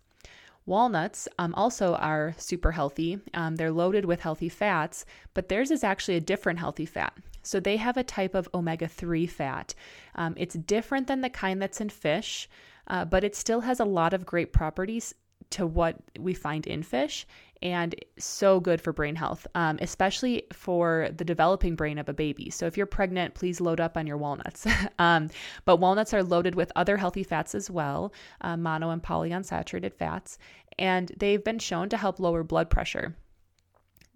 Walnuts 0.65 1.29
um, 1.39 1.55
also 1.55 1.95
are 1.95 2.35
super 2.39 2.73
healthy. 2.73 3.19
Um, 3.35 3.57
they're 3.57 3.73
loaded 3.73 4.05
with 4.05 4.21
healthy 4.21 4.49
fats, 4.49 5.05
but 5.35 5.49
theirs 5.49 5.71
is 5.71 5.83
actually 5.83 6.17
a 6.17 6.21
different 6.21 6.59
healthy 6.59 6.87
fat. 6.87 7.15
So 7.43 7.59
they 7.59 7.77
have 7.79 7.97
a 7.97 8.05
type 8.05 8.35
of 8.35 8.49
omega 8.55 8.87
3 8.87 9.27
fat. 9.27 9.75
Um, 10.15 10.35
it's 10.37 10.55
different 10.55 11.09
than 11.09 11.21
the 11.21 11.31
kind 11.31 11.61
that's 11.61 11.81
in 11.81 11.89
fish, 11.89 12.49
uh, 12.87 13.05
but 13.05 13.25
it 13.25 13.35
still 13.35 13.61
has 13.63 13.81
a 13.81 13.85
lot 13.85 14.15
of 14.15 14.25
great 14.25 14.53
properties 14.53 15.15
to 15.51 15.67
what 15.67 15.97
we 16.19 16.35
find 16.35 16.67
in 16.67 16.83
fish. 16.83 17.27
And 17.63 17.95
so 18.19 18.61
good 18.61 18.81
for 18.81 18.93
brain 18.93 19.15
health, 19.15 19.47
um, 19.55 19.79
especially 19.81 20.45
for 20.53 21.09
the 21.17 21.25
developing 21.25 21.77
brain 21.77 21.99
of 21.99 22.09
a 22.09 22.13
baby. 22.13 22.51
So 22.51 22.67
if 22.67 22.77
you're 22.77 22.87
pregnant, 22.87 23.35
please 23.35 23.61
load 23.61 23.81
up 23.81 23.97
on 23.97 24.07
your 24.07 24.17
walnuts. 24.17 24.67
um, 24.99 25.31
but 25.65 25.77
walnuts 25.77 26.13
are 26.13 26.23
loaded 26.23 26.55
with 26.55 26.73
other 26.77 26.97
healthy 26.97 27.23
fats 27.23 27.55
as 27.55 27.71
well, 27.71 28.13
uh, 28.41 28.57
mono 28.57 28.91
and 28.91 29.03
polyunsaturated 29.03 29.95
fats, 29.95 30.39
and 30.79 31.13
they've 31.17 31.43
been 31.43 31.59
shown 31.59 31.89
to 31.91 31.97
help 31.97 32.19
lower 32.19 32.43
blood 32.43 32.69
pressure. 32.69 33.15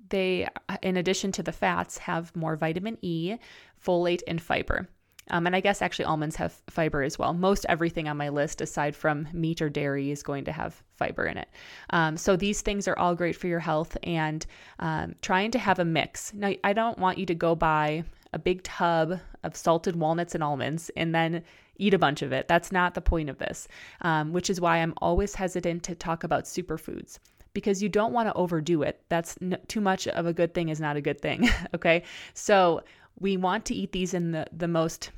They, 0.09 0.47
in 0.83 0.97
addition 0.97 1.33
to 1.33 1.43
the 1.43 1.53
fats, 1.53 1.99
have 1.99 2.35
more 2.37 2.57
vitamin 2.57 2.99
E, 3.03 3.37
folate, 3.85 4.23
and 4.27 4.41
fiber. 4.41 4.89
Um, 5.31 5.47
and 5.47 5.57
I 5.57 5.61
guess 5.61 5.83
actually 5.83 6.05
almonds 6.05 6.37
have 6.37 6.53
fiber 6.69 7.03
as 7.03 7.19
well. 7.19 7.33
Most 7.33 7.67
everything 7.69 8.09
on 8.09 8.17
my 8.17 8.29
list, 8.29 8.61
aside 8.61 8.95
from 8.95 9.29
meat 9.33 9.61
or 9.61 9.69
dairy, 9.69 10.11
is 10.11 10.23
going 10.23 10.45
to 10.45 10.53
have 10.53 10.83
fiber 10.95 11.25
in 11.27 11.37
it. 11.37 11.49
Um, 11.91 12.17
so 12.17 12.37
these 12.37 12.61
things 12.61 12.87
are 12.87 12.99
all 12.99 13.15
great 13.15 13.37
for 13.37 13.47
your 13.47 13.61
health 13.61 13.97
and 14.03 14.47
um, 14.79 15.15
trying 15.23 15.51
to 15.53 15.59
have 15.59 15.79
a 15.79 15.85
mix. 15.85 16.33
Now, 16.33 16.53
I 16.63 16.73
don't 16.73 16.99
want 16.99 17.19
you 17.19 17.27
to 17.27 17.35
go 17.35 17.55
buy 17.55 18.05
a 18.33 18.39
big 18.39 18.63
tub 18.63 19.19
of 19.43 19.57
salted 19.57 19.97
walnuts 19.97 20.35
and 20.35 20.45
almonds 20.45 20.91
and 20.97 21.15
then 21.15 21.43
eat 21.79 21.95
a 21.95 21.99
bunch 21.99 22.23
of 22.23 22.33
it. 22.33 22.49
That's 22.49 22.73
not 22.73 22.95
the 22.95 23.01
point 23.01 23.31
of 23.31 23.39
this, 23.39 23.69
um, 24.03 24.33
which 24.33 24.51
is 24.51 24.61
why 24.61 24.79
I'm 24.79 24.95
always 24.99 25.35
hesitant 25.35 25.83
to 25.85 25.95
talk 25.95 26.25
about 26.25 26.45
superfoods 26.45 27.19
because 27.53 27.83
you 27.83 27.89
don't 27.89 28.13
want 28.13 28.29
to 28.29 28.35
overdo 28.35 28.83
it. 28.83 29.01
That's 29.09 29.37
n- 29.41 29.59
too 29.69 29.81
much 29.81 30.07
of 30.09 30.27
a 30.27 30.33
good 30.33 30.53
thing 30.53 30.69
is 30.69 30.81
not 30.81 30.97
a 30.97 31.01
good 31.01 31.21
thing. 31.21 31.49
okay. 31.75 32.03
So 32.35 32.83
we 33.19 33.37
want 33.37 33.65
to 33.67 33.75
eat 33.75 33.93
these 33.93 34.15
in 34.15 34.33
the, 34.33 34.47
the 34.53 34.69
most 34.69 35.11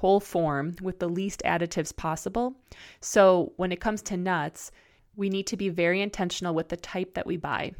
whole 0.00 0.20
form 0.20 0.74
with 0.80 0.98
the 0.98 1.08
least 1.08 1.42
additives 1.44 1.94
possible. 1.94 2.54
So 3.00 3.52
when 3.56 3.72
it 3.72 3.80
comes 3.80 4.02
to 4.02 4.16
nuts, 4.16 4.70
we 5.16 5.28
need 5.28 5.46
to 5.48 5.56
be 5.56 5.68
very 5.68 6.00
intentional 6.00 6.54
with 6.54 6.68
the 6.68 6.76
type 6.76 7.14
that 7.14 7.26
we 7.26 7.36
buy. 7.36 7.72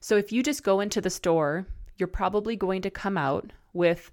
So 0.00 0.16
if 0.16 0.32
you 0.32 0.42
just 0.42 0.62
go 0.62 0.80
into 0.80 1.00
the 1.00 1.10
store, 1.10 1.66
you're 1.96 2.06
probably 2.06 2.56
going 2.56 2.82
to 2.82 2.90
come 2.90 3.18
out 3.18 3.52
with 3.72 4.10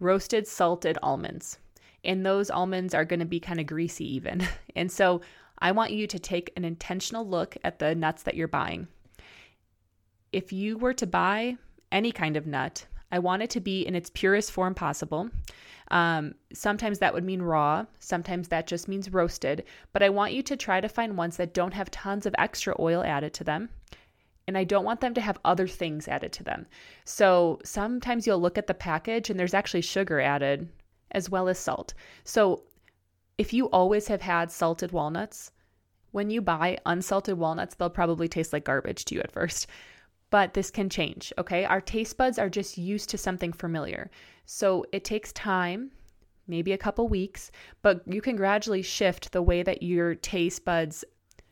roasted 0.00 0.46
salted 0.48 0.98
almonds. 1.02 1.58
And 2.02 2.24
those 2.24 2.50
almonds 2.50 2.94
are 2.94 3.04
going 3.04 3.20
to 3.20 3.26
be 3.26 3.40
kind 3.40 3.60
of 3.60 3.66
greasy, 3.66 4.14
even. 4.14 4.46
And 4.76 4.90
so 4.90 5.20
I 5.60 5.70
want 5.70 5.92
you 5.92 6.08
to 6.08 6.18
take 6.18 6.52
an 6.56 6.64
intentional 6.64 7.24
look 7.26 7.56
at 7.62 7.78
the 7.78 7.94
nuts 7.94 8.24
that 8.24 8.34
you're 8.34 8.48
buying. 8.48 8.88
If 10.32 10.52
you 10.52 10.76
were 10.76 10.94
to 10.94 11.06
buy 11.06 11.58
any 11.92 12.10
kind 12.10 12.36
of 12.36 12.44
nut, 12.44 12.86
I 13.14 13.20
want 13.20 13.44
it 13.44 13.50
to 13.50 13.60
be 13.60 13.86
in 13.86 13.94
its 13.94 14.10
purest 14.10 14.50
form 14.50 14.74
possible. 14.74 15.30
Um, 15.92 16.34
sometimes 16.52 16.98
that 16.98 17.14
would 17.14 17.22
mean 17.22 17.42
raw, 17.42 17.86
sometimes 18.00 18.48
that 18.48 18.66
just 18.66 18.88
means 18.88 19.12
roasted, 19.12 19.62
but 19.92 20.02
I 20.02 20.08
want 20.08 20.32
you 20.32 20.42
to 20.42 20.56
try 20.56 20.80
to 20.80 20.88
find 20.88 21.16
ones 21.16 21.36
that 21.36 21.54
don't 21.54 21.74
have 21.74 21.92
tons 21.92 22.26
of 22.26 22.34
extra 22.38 22.74
oil 22.80 23.04
added 23.04 23.32
to 23.34 23.44
them. 23.44 23.68
And 24.48 24.58
I 24.58 24.64
don't 24.64 24.84
want 24.84 25.00
them 25.00 25.14
to 25.14 25.20
have 25.20 25.38
other 25.44 25.68
things 25.68 26.08
added 26.08 26.32
to 26.32 26.42
them. 26.42 26.66
So 27.04 27.60
sometimes 27.64 28.26
you'll 28.26 28.40
look 28.40 28.58
at 28.58 28.66
the 28.66 28.74
package 28.74 29.30
and 29.30 29.38
there's 29.38 29.54
actually 29.54 29.82
sugar 29.82 30.20
added 30.20 30.68
as 31.12 31.30
well 31.30 31.48
as 31.48 31.56
salt. 31.56 31.94
So 32.24 32.64
if 33.38 33.52
you 33.52 33.66
always 33.66 34.08
have 34.08 34.22
had 34.22 34.50
salted 34.50 34.90
walnuts, 34.90 35.52
when 36.10 36.30
you 36.30 36.42
buy 36.42 36.78
unsalted 36.84 37.38
walnuts, 37.38 37.76
they'll 37.76 37.90
probably 37.90 38.26
taste 38.26 38.52
like 38.52 38.64
garbage 38.64 39.04
to 39.04 39.14
you 39.14 39.20
at 39.20 39.30
first 39.30 39.68
but 40.34 40.54
this 40.54 40.68
can 40.68 40.90
change, 40.90 41.32
okay? 41.38 41.64
Our 41.64 41.80
taste 41.80 42.16
buds 42.16 42.40
are 42.40 42.48
just 42.48 42.76
used 42.76 43.08
to 43.10 43.16
something 43.16 43.52
familiar. 43.52 44.10
So 44.46 44.84
it 44.90 45.04
takes 45.04 45.32
time, 45.32 45.92
maybe 46.48 46.72
a 46.72 46.76
couple 46.76 47.06
weeks, 47.06 47.52
but 47.82 48.02
you 48.04 48.20
can 48.20 48.34
gradually 48.34 48.82
shift 48.82 49.30
the 49.30 49.42
way 49.42 49.62
that 49.62 49.84
your 49.84 50.16
taste 50.16 50.64
buds 50.64 51.04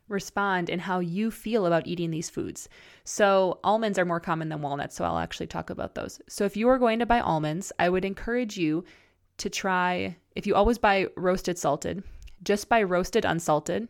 respond 0.09 0.69
and 0.69 0.81
how 0.81 0.99
you 0.99 1.31
feel 1.31 1.65
about 1.65 1.87
eating 1.87 2.11
these 2.11 2.29
foods. 2.29 2.69
So, 3.05 3.61
almonds 3.62 4.01
are 4.01 4.05
more 4.05 4.19
common 4.19 4.49
than 4.49 4.62
walnuts, 4.62 4.97
so 4.97 5.05
I'll 5.05 5.19
actually 5.19 5.47
talk 5.47 5.71
about 5.71 5.95
those. 5.95 6.21
So, 6.29 6.45
if 6.45 6.57
you 6.57 6.69
are 6.69 6.81
going 6.81 6.99
to 6.99 7.07
buy 7.07 7.21
almonds, 7.21 7.71
I 7.79 7.89
would 7.89 8.05
encourage 8.05 8.59
you 8.59 8.85
to 9.37 9.49
try, 9.49 10.17
if 10.35 10.45
you 10.45 10.57
always 10.57 10.79
buy 10.79 11.07
roasted 11.17 11.57
salted, 11.57 12.03
just 12.43 12.69
buy 12.69 12.83
roasted 12.83 13.25
unsalted 13.25 13.87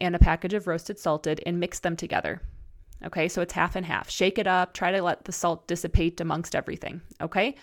and 0.00 0.14
a 0.14 0.20
package 0.20 0.54
of 0.54 0.68
roasted 0.68 1.00
salted 1.00 1.42
and 1.44 1.58
mix 1.58 1.80
them 1.80 1.96
together. 1.96 2.40
Okay, 3.04 3.28
so 3.28 3.42
it's 3.42 3.52
half 3.52 3.76
and 3.76 3.84
half. 3.84 4.10
Shake 4.10 4.38
it 4.38 4.46
up, 4.46 4.72
try 4.72 4.90
to 4.90 5.02
let 5.02 5.24
the 5.24 5.32
salt 5.32 5.66
dissipate 5.68 6.20
amongst 6.20 6.56
everything. 6.56 7.02
Okay, 7.20 7.54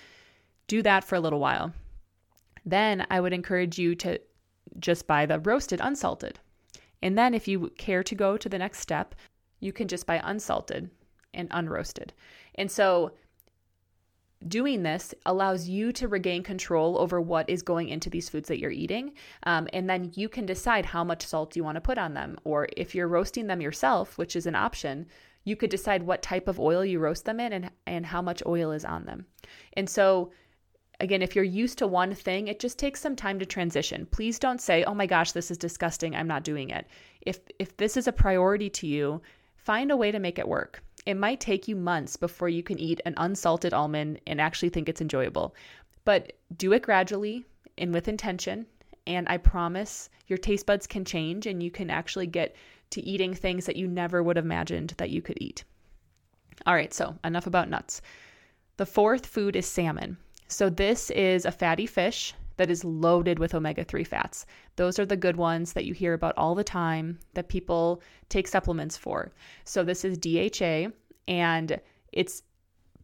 do 0.68 0.82
that 0.84 1.04
for 1.04 1.16
a 1.16 1.20
little 1.20 1.40
while. 1.40 1.74
Then 2.66 3.06
I 3.10 3.20
would 3.20 3.34
encourage 3.34 3.78
you 3.78 3.96
to 3.96 4.20
just 4.80 5.08
buy 5.08 5.26
the 5.26 5.40
roasted 5.40 5.82
unsalted. 5.82 6.40
And 7.02 7.18
then 7.18 7.34
if 7.34 7.48
you 7.48 7.72
care 7.78 8.04
to 8.04 8.16
go 8.16 8.38
to 8.38 8.48
the 8.48 8.60
next 8.60 8.80
step, 8.80 9.16
you 9.60 9.74
can 9.74 9.88
just 9.88 10.06
buy 10.06 10.22
unsalted 10.24 10.90
and 11.34 11.50
unroasted. 11.50 12.10
And 12.56 12.72
so 12.72 13.12
doing 14.48 14.84
this 14.84 15.14
allows 15.26 15.68
you 15.68 15.92
to 15.94 16.08
regain 16.08 16.44
control 16.44 16.98
over 16.98 17.20
what 17.22 17.50
is 17.50 17.62
going 17.62 17.90
into 17.90 18.10
these 18.10 18.30
foods 18.30 18.48
that 18.48 18.60
you're 18.60 18.72
eating. 18.72 19.14
Um, 19.44 19.68
and 19.74 19.90
then 19.90 20.12
you 20.16 20.30
can 20.30 20.46
decide 20.46 20.86
how 20.86 21.04
much 21.04 21.26
salt 21.26 21.56
you 21.56 21.64
want 21.64 21.76
to 21.76 21.82
put 21.82 21.98
on 21.98 22.14
them. 22.14 22.38
Or 22.44 22.68
if 22.76 22.94
you're 22.94 23.08
roasting 23.08 23.48
them 23.48 23.62
yourself, 23.62 24.18
which 24.18 24.36
is 24.36 24.46
an 24.46 24.56
option, 24.56 25.08
you 25.46 25.56
could 25.56 25.70
decide 25.70 26.04
what 26.04 26.22
type 26.22 26.48
of 26.48 26.60
oil 26.60 26.86
you 26.86 27.00
roast 27.00 27.26
them 27.26 27.40
in 27.40 27.54
and, 27.54 27.72
and 27.86 28.06
how 28.06 28.22
much 28.22 28.44
oil 28.46 28.72
is 28.72 28.86
on 28.86 29.06
them. 29.06 29.26
And 29.74 29.90
so, 29.90 30.32
again, 31.00 31.22
if 31.22 31.36
you're 31.36 31.44
used 31.44 31.78
to 31.80 31.88
one 31.88 32.14
thing, 32.14 32.48
it 32.48 32.60
just 32.60 32.80
takes 32.80 33.02
some 33.02 33.16
time 33.16 33.40
to 33.40 33.46
transition. 33.46 34.08
Please 34.12 34.40
don't 34.40 34.62
say, 34.62 34.84
oh 34.86 34.94
my 34.94 35.06
gosh, 35.06 35.32
this 35.34 35.52
is 35.52 35.58
disgusting. 35.58 36.16
I'm 36.16 36.28
not 36.28 36.44
doing 36.44 36.70
it. 36.70 36.88
If, 37.22 37.40
if 37.60 37.76
this 37.78 37.98
is 37.98 38.08
a 38.08 38.14
priority 38.14 38.70
to 38.70 38.88
you, 38.88 39.22
find 39.56 39.92
a 39.92 39.98
way 39.98 40.12
to 40.12 40.20
make 40.20 40.40
it 40.40 40.48
work. 40.48 40.82
It 41.06 41.16
might 41.16 41.40
take 41.40 41.68
you 41.68 41.76
months 41.76 42.16
before 42.16 42.50
you 42.50 42.64
can 42.64 42.80
eat 42.80 43.02
an 43.06 43.14
unsalted 43.18 43.74
almond 43.74 44.22
and 44.26 44.40
actually 44.40 44.70
think 44.70 44.88
it's 44.88 45.02
enjoyable. 45.02 45.56
But 46.06 46.34
do 46.56 46.74
it 46.74 46.82
gradually 46.82 47.46
and 47.78 47.94
with 47.94 48.08
intention. 48.08 48.66
And 49.06 49.28
I 49.28 49.38
promise 49.38 50.10
your 50.28 50.38
taste 50.38 50.66
buds 50.66 50.88
can 50.88 51.04
change 51.04 51.46
and 51.46 51.62
you 51.62 51.72
can 51.72 51.90
actually 51.90 52.28
get 52.28 52.56
to 52.92 53.02
eating 53.02 53.34
things 53.34 53.66
that 53.66 53.76
you 53.76 53.88
never 53.88 54.24
would 54.24 54.38
have 54.38 54.46
imagined 54.46 54.94
that 54.98 55.10
you 55.10 55.22
could 55.22 55.38
eat. 55.42 55.64
All 56.66 56.74
right, 56.74 56.94
so 56.94 57.18
enough 57.24 57.48
about 57.48 57.70
nuts. 57.70 58.02
The 58.78 58.86
fourth 58.86 59.26
food 59.26 59.56
is 59.56 59.66
salmon. 59.66 60.18
So, 60.48 60.70
this 60.70 61.10
is 61.12 61.46
a 61.46 61.52
fatty 61.52 61.88
fish 61.88 62.34
that 62.58 62.70
is 62.70 62.84
loaded 62.84 63.40
with 63.40 63.56
omega 63.56 63.84
3 63.84 64.04
fats. 64.04 64.46
Those 64.76 65.00
are 65.00 65.06
the 65.06 65.18
good 65.18 65.36
ones 65.36 65.74
that 65.74 65.86
you 65.86 65.94
hear 65.94 66.14
about 66.14 66.38
all 66.38 66.56
the 66.56 66.64
time 66.64 67.20
that 67.34 67.50
people 67.50 68.02
take 68.30 68.48
supplements 68.48 68.98
for. 68.98 69.32
So 69.64 69.84
this 69.84 70.06
is 70.06 70.18
DHA 70.18 70.92
and 71.28 71.80
it's 72.12 72.44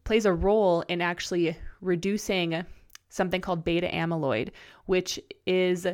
plays 0.04 0.26
a 0.26 0.34
role 0.34 0.82
in 0.88 1.02
actually 1.02 1.56
reducing 1.82 2.66
something 3.10 3.42
called 3.42 3.64
beta 3.64 3.88
amyloid, 3.88 4.50
which 4.86 5.20
is 5.46 5.86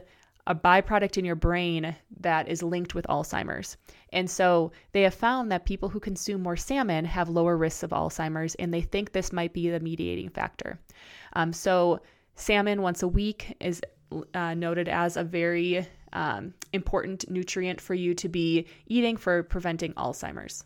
a 0.47 0.55
byproduct 0.55 1.17
in 1.17 1.25
your 1.25 1.35
brain 1.35 1.95
that 2.19 2.47
is 2.47 2.61
linked 2.61 2.93
with 2.93 3.05
Alzheimer's. 3.07 3.77
And 4.13 4.29
so 4.29 4.71
they 4.91 5.01
have 5.01 5.15
found 5.15 5.51
that 5.51 5.65
people 5.65 5.89
who 5.89 5.99
consume 5.99 6.43
more 6.43 6.55
salmon 6.55 7.03
have 7.05 7.29
lower 7.29 7.57
risks 7.57 7.83
of 7.83 7.89
Alzheimer's, 7.89 8.55
and 8.55 8.73
they 8.73 8.81
think 8.81 9.11
this 9.11 9.33
might 9.33 9.53
be 9.53 9.69
the 9.69 9.79
mediating 9.79 10.29
factor. 10.29 10.79
Um, 11.33 11.51
so 11.51 11.99
Salmon 12.35 12.81
once 12.81 13.01
a 13.01 13.07
week 13.07 13.55
is 13.59 13.81
uh, 14.33 14.53
noted 14.53 14.87
as 14.89 15.17
a 15.17 15.23
very 15.23 15.87
um, 16.13 16.53
important 16.73 17.29
nutrient 17.29 17.81
for 17.81 17.93
you 17.93 18.13
to 18.13 18.29
be 18.29 18.65
eating 18.87 19.17
for 19.17 19.43
preventing 19.43 19.93
Alzheimer's. 19.93 20.63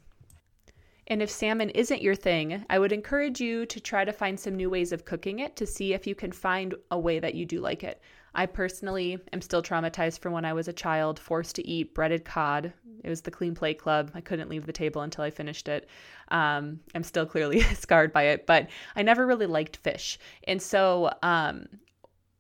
And 1.08 1.24
if 1.24 1.30
salmon 1.32 1.72
isn't 1.72 2.04
your 2.04 2.14
thing, 2.14 2.64
I 2.70 2.78
would 2.78 2.92
encourage 2.92 3.42
you 3.42 3.66
to 3.66 3.80
try 3.80 4.06
to 4.06 4.14
find 4.14 4.40
some 4.40 4.56
new 4.56 4.70
ways 4.70 4.92
of 4.92 5.06
cooking 5.06 5.40
it 5.40 5.56
to 5.56 5.66
see 5.66 5.94
if 5.94 6.06
you 6.06 6.14
can 6.14 6.32
find 6.32 6.76
a 6.92 7.00
way 7.00 7.20
that 7.20 7.34
you 7.34 7.48
do 7.48 7.60
like 7.60 7.84
it. 7.84 8.00
I 8.34 8.46
personally 8.46 9.18
am 9.34 9.42
still 9.42 9.64
traumatized 9.64 10.20
from 10.20 10.34
when 10.34 10.46
I 10.46 10.54
was 10.54 10.68
a 10.68 10.74
child, 10.74 11.20
forced 11.20 11.56
to 11.56 11.68
eat 11.68 11.94
breaded 11.94 12.26
cod. 12.26 12.74
It 13.04 13.10
was 13.10 13.22
the 13.22 13.32
Clean 13.32 13.56
Plate 13.56 13.80
Club. 13.80 14.12
I 14.14 14.22
couldn't 14.22 14.50
leave 14.50 14.66
the 14.66 14.74
table 14.74 15.02
until 15.02 15.24
I 15.24 15.32
finished 15.32 15.68
it. 15.68 15.90
Um, 16.30 16.80
I'm 16.94 17.04
still 17.04 17.26
clearly 17.26 17.62
scarred 17.76 18.14
by 18.14 18.24
it, 18.24 18.46
but 18.46 18.68
I 18.96 19.02
never 19.02 19.26
really 19.26 19.46
liked 19.46 19.78
fish. 19.78 20.20
And 20.48 20.62
so 20.62 21.12
um, 21.24 21.68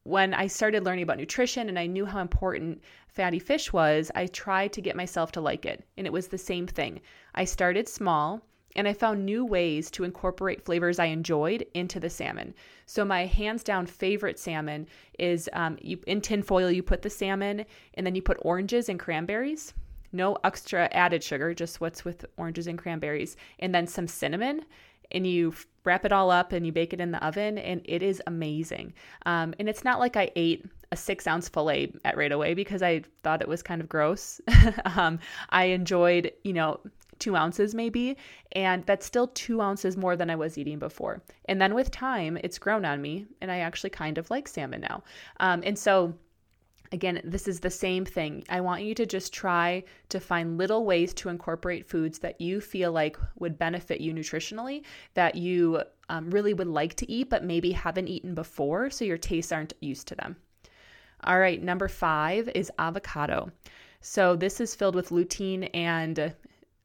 when 0.03 0.33
I 0.33 0.47
started 0.47 0.83
learning 0.83 1.03
about 1.03 1.17
nutrition 1.17 1.69
and 1.69 1.79
I 1.79 1.85
knew 1.85 2.05
how 2.05 2.19
important 2.19 2.81
fatty 3.07 3.39
fish 3.39 3.73
was, 3.73 4.11
I 4.15 4.27
tried 4.27 4.73
to 4.73 4.81
get 4.81 4.95
myself 4.95 5.31
to 5.33 5.41
like 5.41 5.65
it. 5.65 5.83
And 5.97 6.05
it 6.05 6.13
was 6.13 6.27
the 6.27 6.37
same 6.37 6.67
thing. 6.67 7.01
I 7.35 7.45
started 7.45 7.87
small 7.87 8.41
and 8.75 8.87
I 8.87 8.93
found 8.93 9.25
new 9.25 9.45
ways 9.45 9.89
to 9.91 10.03
incorporate 10.03 10.63
flavors 10.63 10.99
I 10.99 11.05
enjoyed 11.05 11.65
into 11.73 11.99
the 11.99 12.09
salmon. 12.09 12.53
So 12.85 13.03
my 13.03 13.25
hands 13.25 13.63
down 13.63 13.85
favorite 13.85 14.39
salmon 14.39 14.87
is 15.17 15.49
um, 15.53 15.77
you, 15.81 15.99
in 16.07 16.21
tin 16.21 16.43
foil. 16.43 16.71
You 16.71 16.83
put 16.83 17.01
the 17.01 17.09
salmon, 17.09 17.65
and 17.95 18.05
then 18.05 18.15
you 18.15 18.21
put 18.21 18.37
oranges 18.41 18.89
and 18.89 18.99
cranberries. 18.99 19.73
No 20.11 20.37
extra 20.43 20.89
added 20.91 21.23
sugar, 21.23 21.53
just 21.53 21.81
what's 21.81 22.03
with 22.03 22.25
oranges 22.37 22.67
and 22.67 22.77
cranberries, 22.77 23.35
and 23.59 23.73
then 23.73 23.87
some 23.87 24.07
cinnamon. 24.07 24.65
And 25.11 25.25
you 25.25 25.53
wrap 25.83 26.05
it 26.05 26.11
all 26.11 26.29
up 26.29 26.51
and 26.51 26.65
you 26.65 26.71
bake 26.71 26.93
it 26.93 27.01
in 27.01 27.11
the 27.11 27.23
oven, 27.25 27.57
and 27.57 27.81
it 27.85 28.03
is 28.03 28.21
amazing. 28.27 28.93
Um, 29.25 29.53
and 29.59 29.67
it's 29.67 29.83
not 29.83 29.99
like 29.99 30.15
I 30.15 30.29
ate 30.35 30.65
a 30.91 30.95
six 30.95 31.27
ounce 31.27 31.49
fillet 31.49 31.93
at 32.05 32.17
right 32.17 32.31
away 32.31 32.53
because 32.53 32.81
I 32.81 33.03
thought 33.23 33.41
it 33.41 33.47
was 33.47 33.61
kind 33.61 33.81
of 33.81 33.89
gross. 33.89 34.41
um, 34.85 35.19
I 35.49 35.65
enjoyed, 35.65 36.31
you 36.43 36.53
know, 36.53 36.79
two 37.19 37.35
ounces 37.35 37.75
maybe. 37.75 38.17
And 38.53 38.85
that's 38.85 39.05
still 39.05 39.27
two 39.27 39.61
ounces 39.61 39.97
more 39.97 40.15
than 40.15 40.29
I 40.29 40.35
was 40.35 40.57
eating 40.57 40.79
before. 40.79 41.21
And 41.45 41.61
then 41.61 41.73
with 41.73 41.91
time, 41.91 42.37
it's 42.43 42.57
grown 42.57 42.85
on 42.85 43.01
me, 43.01 43.25
and 43.41 43.51
I 43.51 43.59
actually 43.59 43.91
kind 43.91 44.17
of 44.17 44.29
like 44.29 44.47
salmon 44.47 44.81
now. 44.81 45.03
Um, 45.39 45.61
and 45.63 45.77
so, 45.77 46.15
Again, 46.91 47.21
this 47.23 47.47
is 47.47 47.59
the 47.59 47.69
same 47.69 48.03
thing. 48.03 48.43
I 48.49 48.61
want 48.61 48.81
you 48.81 48.95
to 48.95 49.05
just 49.05 49.31
try 49.31 49.83
to 50.09 50.19
find 50.19 50.57
little 50.57 50.85
ways 50.85 51.13
to 51.15 51.29
incorporate 51.29 51.87
foods 51.87 52.17
that 52.19 52.41
you 52.41 52.59
feel 52.59 52.91
like 52.91 53.15
would 53.37 53.59
benefit 53.59 54.01
you 54.01 54.11
nutritionally, 54.11 54.83
that 55.13 55.35
you 55.35 55.83
um, 56.09 56.31
really 56.31 56.55
would 56.55 56.67
like 56.67 56.95
to 56.95 57.11
eat, 57.11 57.29
but 57.29 57.43
maybe 57.43 57.71
haven't 57.71 58.07
eaten 58.07 58.33
before, 58.33 58.89
so 58.89 59.05
your 59.05 59.19
tastes 59.19 59.51
aren't 59.51 59.73
used 59.81 60.07
to 60.07 60.15
them. 60.15 60.35
All 61.23 61.39
right, 61.39 61.61
number 61.61 61.87
five 61.87 62.49
is 62.55 62.71
avocado. 62.79 63.51
So 64.01 64.35
this 64.35 64.59
is 64.59 64.73
filled 64.73 64.95
with 64.95 65.09
lutein 65.09 65.69
and 65.75 66.33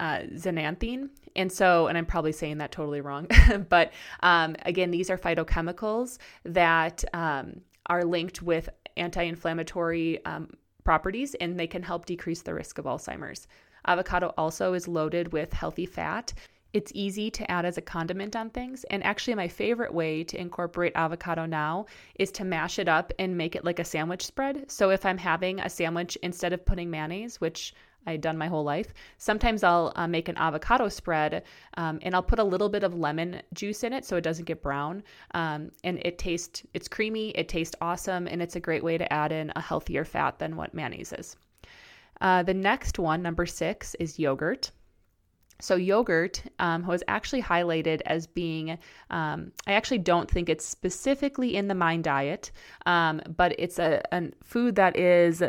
uh, 0.00 0.20
zeaxanthin. 0.34 1.10
And 1.36 1.50
so, 1.50 1.88
and 1.88 1.98
I'm 1.98 2.06
probably 2.06 2.32
saying 2.32 2.58
that 2.58 2.72
totally 2.72 3.00
wrong, 3.00 3.26
but 3.68 3.92
um, 4.20 4.56
again, 4.64 4.90
these 4.90 5.10
are 5.10 5.18
phytochemicals 5.18 6.18
that 6.44 7.04
um, 7.12 7.60
are 7.86 8.04
linked 8.04 8.42
with 8.42 8.68
anti 8.96 9.22
inflammatory 9.22 10.24
um, 10.24 10.48
properties 10.84 11.34
and 11.36 11.58
they 11.58 11.66
can 11.66 11.82
help 11.82 12.06
decrease 12.06 12.42
the 12.42 12.54
risk 12.54 12.78
of 12.78 12.84
Alzheimer's. 12.84 13.48
Avocado 13.86 14.32
also 14.38 14.74
is 14.74 14.88
loaded 14.88 15.32
with 15.32 15.52
healthy 15.52 15.86
fat. 15.86 16.32
It's 16.72 16.90
easy 16.94 17.30
to 17.30 17.48
add 17.50 17.64
as 17.64 17.78
a 17.78 17.82
condiment 17.82 18.34
on 18.34 18.50
things. 18.50 18.82
And 18.84 19.04
actually, 19.04 19.36
my 19.36 19.46
favorite 19.46 19.94
way 19.94 20.24
to 20.24 20.40
incorporate 20.40 20.92
avocado 20.96 21.46
now 21.46 21.86
is 22.16 22.32
to 22.32 22.44
mash 22.44 22.80
it 22.80 22.88
up 22.88 23.12
and 23.18 23.36
make 23.36 23.54
it 23.54 23.64
like 23.64 23.78
a 23.78 23.84
sandwich 23.84 24.26
spread. 24.26 24.70
So 24.70 24.90
if 24.90 25.06
I'm 25.06 25.18
having 25.18 25.60
a 25.60 25.70
sandwich, 25.70 26.18
instead 26.22 26.52
of 26.52 26.64
putting 26.64 26.90
mayonnaise, 26.90 27.40
which 27.40 27.74
I've 28.06 28.20
done 28.20 28.36
my 28.36 28.46
whole 28.46 28.64
life. 28.64 28.92
Sometimes 29.18 29.62
I'll 29.62 29.92
uh, 29.96 30.06
make 30.06 30.28
an 30.28 30.36
avocado 30.36 30.88
spread 30.88 31.44
um, 31.76 31.98
and 32.02 32.14
I'll 32.14 32.22
put 32.22 32.38
a 32.38 32.44
little 32.44 32.68
bit 32.68 32.84
of 32.84 32.94
lemon 32.94 33.42
juice 33.52 33.84
in 33.84 33.92
it 33.92 34.04
so 34.04 34.16
it 34.16 34.22
doesn't 34.22 34.44
get 34.44 34.62
brown. 34.62 35.02
Um, 35.32 35.70
and 35.82 35.98
it 36.04 36.18
tastes, 36.18 36.62
it's 36.74 36.88
creamy, 36.88 37.30
it 37.30 37.48
tastes 37.48 37.76
awesome, 37.80 38.26
and 38.26 38.42
it's 38.42 38.56
a 38.56 38.60
great 38.60 38.84
way 38.84 38.98
to 38.98 39.12
add 39.12 39.32
in 39.32 39.52
a 39.56 39.60
healthier 39.60 40.04
fat 40.04 40.38
than 40.38 40.56
what 40.56 40.74
mayonnaise 40.74 41.12
is. 41.12 41.36
Uh, 42.20 42.42
the 42.42 42.54
next 42.54 42.98
one, 42.98 43.22
number 43.22 43.46
six, 43.46 43.94
is 43.96 44.18
yogurt. 44.18 44.70
So, 45.60 45.76
yogurt 45.76 46.42
um, 46.58 46.84
was 46.86 47.02
actually 47.06 47.42
highlighted 47.42 48.02
as 48.06 48.26
being, 48.26 48.76
um, 49.10 49.52
I 49.66 49.74
actually 49.74 49.98
don't 49.98 50.30
think 50.30 50.48
it's 50.48 50.64
specifically 50.64 51.54
in 51.56 51.68
the 51.68 51.74
MIND 51.74 52.04
diet, 52.04 52.50
um, 52.86 53.22
but 53.36 53.54
it's 53.58 53.78
a, 53.78 54.02
a 54.10 54.30
food 54.42 54.74
that 54.76 54.96
is 54.96 55.42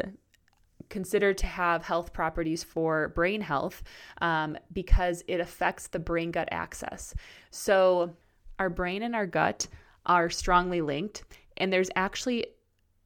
considered 0.90 1.38
to 1.40 1.46
have 1.46 1.84
health 1.84 2.14
properties 2.14 2.64
for 2.64 3.10
brain 3.10 3.42
health 3.42 3.84
um, 4.22 4.58
because 4.74 5.24
it 5.28 5.40
affects 5.40 5.88
the 5.88 6.00
brain 6.00 6.32
gut 6.32 6.50
axis. 6.52 7.14
So, 7.52 8.16
our 8.58 8.70
brain 8.70 9.04
and 9.04 9.16
our 9.16 9.26
gut 9.26 9.68
are 10.06 10.30
strongly 10.30 10.82
linked, 10.82 11.24
and 11.58 11.72
there's 11.74 11.90
actually 11.96 12.46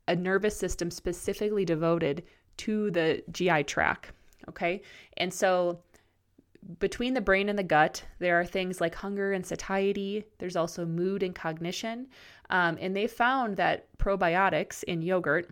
a 0.08 0.16
nervous 0.16 0.58
system 0.58 0.92
specifically 0.92 1.66
devoted 1.66 2.24
to 2.58 2.92
the 2.92 3.24
GI 3.32 3.64
tract. 3.64 4.12
Okay. 4.48 4.82
And 5.18 5.34
so, 5.34 5.80
between 6.80 7.14
the 7.14 7.22
brain 7.22 7.48
and 7.50 7.58
the 7.58 7.64
gut, 7.64 8.04
there 8.20 8.40
are 8.40 8.46
things 8.46 8.82
like 8.82 8.94
hunger 8.96 9.32
and 9.32 9.46
satiety. 9.46 10.26
There's 10.40 10.56
also 10.56 10.86
mood 10.86 11.24
and 11.24 11.34
cognition. 11.34 12.08
Um, 12.50 12.78
and 12.82 12.96
they 12.96 13.08
found 13.08 13.58
that 13.58 13.88
probiotics 13.98 14.84
in 14.84 15.02
yogurt 15.02 15.50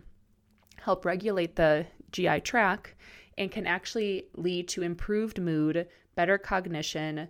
help 0.88 1.04
regulate 1.04 1.54
the 1.56 1.84
GI 2.12 2.40
tract 2.40 2.94
and 3.36 3.50
can 3.50 3.66
actually 3.66 4.24
lead 4.36 4.66
to 4.68 4.82
improved 4.82 5.38
mood, 5.38 5.86
better 6.14 6.38
cognition, 6.38 7.28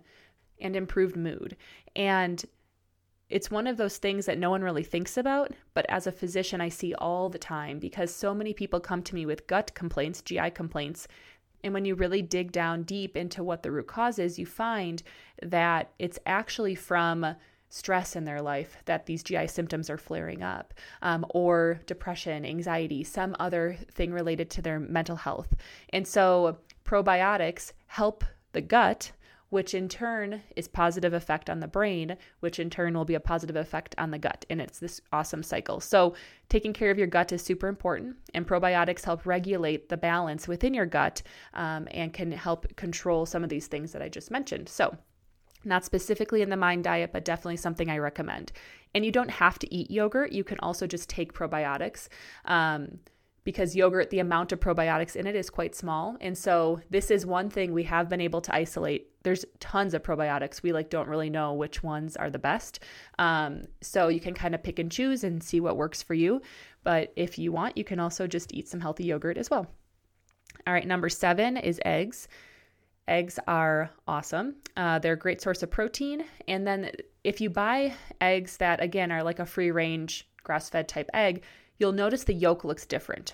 and 0.61 0.77
improved 0.77 1.17
mood. 1.17 1.57
And 1.93 2.41
it's 3.27 3.51
one 3.51 3.67
of 3.67 3.75
those 3.75 3.97
things 3.97 4.27
that 4.27 4.37
no 4.37 4.49
one 4.49 4.61
really 4.61 4.85
thinks 4.85 5.17
about, 5.17 5.51
but 5.73 5.85
as 5.89 6.07
a 6.07 6.11
physician, 6.13 6.61
I 6.61 6.69
see 6.69 6.93
all 6.93 7.27
the 7.27 7.37
time 7.37 7.79
because 7.79 8.15
so 8.15 8.33
many 8.33 8.53
people 8.53 8.79
come 8.79 9.03
to 9.03 9.13
me 9.13 9.25
with 9.25 9.45
gut 9.45 9.75
complaints, 9.75 10.21
GI 10.21 10.51
complaints. 10.51 11.09
And 11.61 11.73
when 11.73 11.83
you 11.83 11.95
really 11.95 12.21
dig 12.21 12.53
down 12.53 12.83
deep 12.83 13.17
into 13.17 13.43
what 13.43 13.61
the 13.61 13.71
root 13.71 13.87
cause 13.87 14.19
is, 14.19 14.39
you 14.39 14.45
find 14.45 15.03
that 15.43 15.91
it's 15.99 16.17
actually 16.25 16.75
from 16.75 17.35
stress 17.69 18.15
in 18.15 18.25
their 18.25 18.41
life 18.41 18.77
that 18.85 19.05
these 19.05 19.23
GI 19.23 19.47
symptoms 19.47 19.89
are 19.89 19.97
flaring 19.97 20.43
up, 20.43 20.73
um, 21.01 21.25
or 21.29 21.79
depression, 21.85 22.45
anxiety, 22.45 23.03
some 23.03 23.35
other 23.39 23.77
thing 23.91 24.11
related 24.11 24.49
to 24.51 24.61
their 24.61 24.79
mental 24.79 25.15
health. 25.15 25.55
And 25.89 26.07
so 26.07 26.57
probiotics 26.83 27.73
help 27.87 28.23
the 28.51 28.61
gut 28.61 29.11
which 29.49 29.73
in 29.73 29.89
turn 29.89 30.41
is 30.55 30.67
positive 30.67 31.13
effect 31.13 31.49
on 31.49 31.59
the 31.59 31.67
brain 31.67 32.15
which 32.39 32.59
in 32.59 32.69
turn 32.69 32.93
will 32.93 33.05
be 33.05 33.15
a 33.15 33.19
positive 33.19 33.55
effect 33.55 33.95
on 33.97 34.11
the 34.11 34.17
gut. 34.19 34.45
And 34.49 34.61
it's 34.61 34.79
this 34.79 35.01
awesome 35.11 35.43
cycle. 35.43 35.79
So 35.79 36.15
taking 36.49 36.73
care 36.73 36.91
of 36.91 36.97
your 36.97 37.07
gut 37.07 37.31
is 37.31 37.41
super 37.41 37.67
important 37.67 38.15
and 38.33 38.47
probiotics 38.47 39.03
help 39.03 39.25
regulate 39.25 39.89
the 39.89 39.97
balance 39.97 40.47
within 40.47 40.73
your 40.73 40.85
gut 40.85 41.21
um, 41.53 41.87
and 41.91 42.13
can 42.13 42.31
help 42.31 42.75
control 42.75 43.25
some 43.25 43.43
of 43.43 43.49
these 43.49 43.67
things 43.67 43.91
that 43.91 44.01
i 44.01 44.09
just 44.09 44.31
mentioned. 44.31 44.69
So 44.69 44.95
not 45.63 45.85
specifically 45.85 46.41
in 46.41 46.49
the 46.49 46.57
mind 46.57 46.83
diet, 46.83 47.11
but 47.11 47.25
definitely 47.25 47.57
something 47.57 47.89
I 47.89 47.97
recommend. 47.97 48.51
And 48.93 49.05
you 49.05 49.11
don't 49.11 49.31
have 49.31 49.59
to 49.59 49.73
eat 49.73 49.91
yogurt. 49.91 50.31
You 50.31 50.43
can 50.43 50.59
also 50.61 50.87
just 50.87 51.09
take 51.09 51.33
probiotics. 51.33 52.07
Um, 52.45 52.99
because 53.43 53.75
yogurt, 53.75 54.09
the 54.09 54.19
amount 54.19 54.51
of 54.51 54.59
probiotics 54.59 55.15
in 55.15 55.25
it 55.25 55.35
is 55.35 55.49
quite 55.49 55.73
small. 55.73 56.17
And 56.21 56.37
so 56.37 56.81
this 56.89 57.09
is 57.09 57.25
one 57.25 57.49
thing 57.49 57.73
we 57.73 57.83
have 57.83 58.09
been 58.09 58.21
able 58.21 58.41
to 58.41 58.53
isolate. 58.53 59.07
There's 59.23 59.45
tons 59.59 59.93
of 59.93 60.03
probiotics. 60.03 60.61
We 60.61 60.71
like 60.71 60.89
don't 60.89 61.07
really 61.07 61.29
know 61.29 61.53
which 61.53 61.81
ones 61.81 62.15
are 62.15 62.29
the 62.29 62.37
best. 62.37 62.79
Um, 63.17 63.63
so 63.81 64.07
you 64.07 64.19
can 64.19 64.33
kind 64.33 64.53
of 64.53 64.61
pick 64.61 64.77
and 64.77 64.91
choose 64.91 65.23
and 65.23 65.41
see 65.41 65.59
what 65.59 65.77
works 65.77 66.03
for 66.03 66.13
you. 66.13 66.41
But 66.83 67.11
if 67.15 67.39
you 67.39 67.51
want, 67.51 67.77
you 67.77 67.83
can 67.83 67.99
also 67.99 68.27
just 68.27 68.53
eat 68.53 68.67
some 68.67 68.81
healthy 68.81 69.05
yogurt 69.05 69.37
as 69.37 69.49
well. 69.49 69.67
All 70.67 70.73
right, 70.73 70.85
number 70.85 71.09
seven 71.09 71.57
is 71.57 71.79
eggs. 71.85 72.27
Eggs 73.09 73.39
are 73.47 73.89
awesome. 74.07 74.55
Uh, 74.77 74.99
they're 74.99 75.13
a 75.13 75.17
great 75.17 75.41
source 75.41 75.63
of 75.63 75.71
protein. 75.71 76.23
And 76.47 76.65
then 76.65 76.91
if 77.23 77.41
you 77.41 77.49
buy 77.49 77.93
eggs 78.21 78.57
that, 78.57 78.81
again, 78.81 79.11
are 79.11 79.23
like 79.23 79.39
a 79.39 79.45
free 79.47 79.71
range 79.71 80.29
grass 80.43 80.69
fed 80.69 80.87
type 80.87 81.09
egg, 81.13 81.43
you'll 81.79 81.91
notice 81.91 82.23
the 82.23 82.33
yolk 82.33 82.63
looks 82.63 82.85
different. 82.85 83.33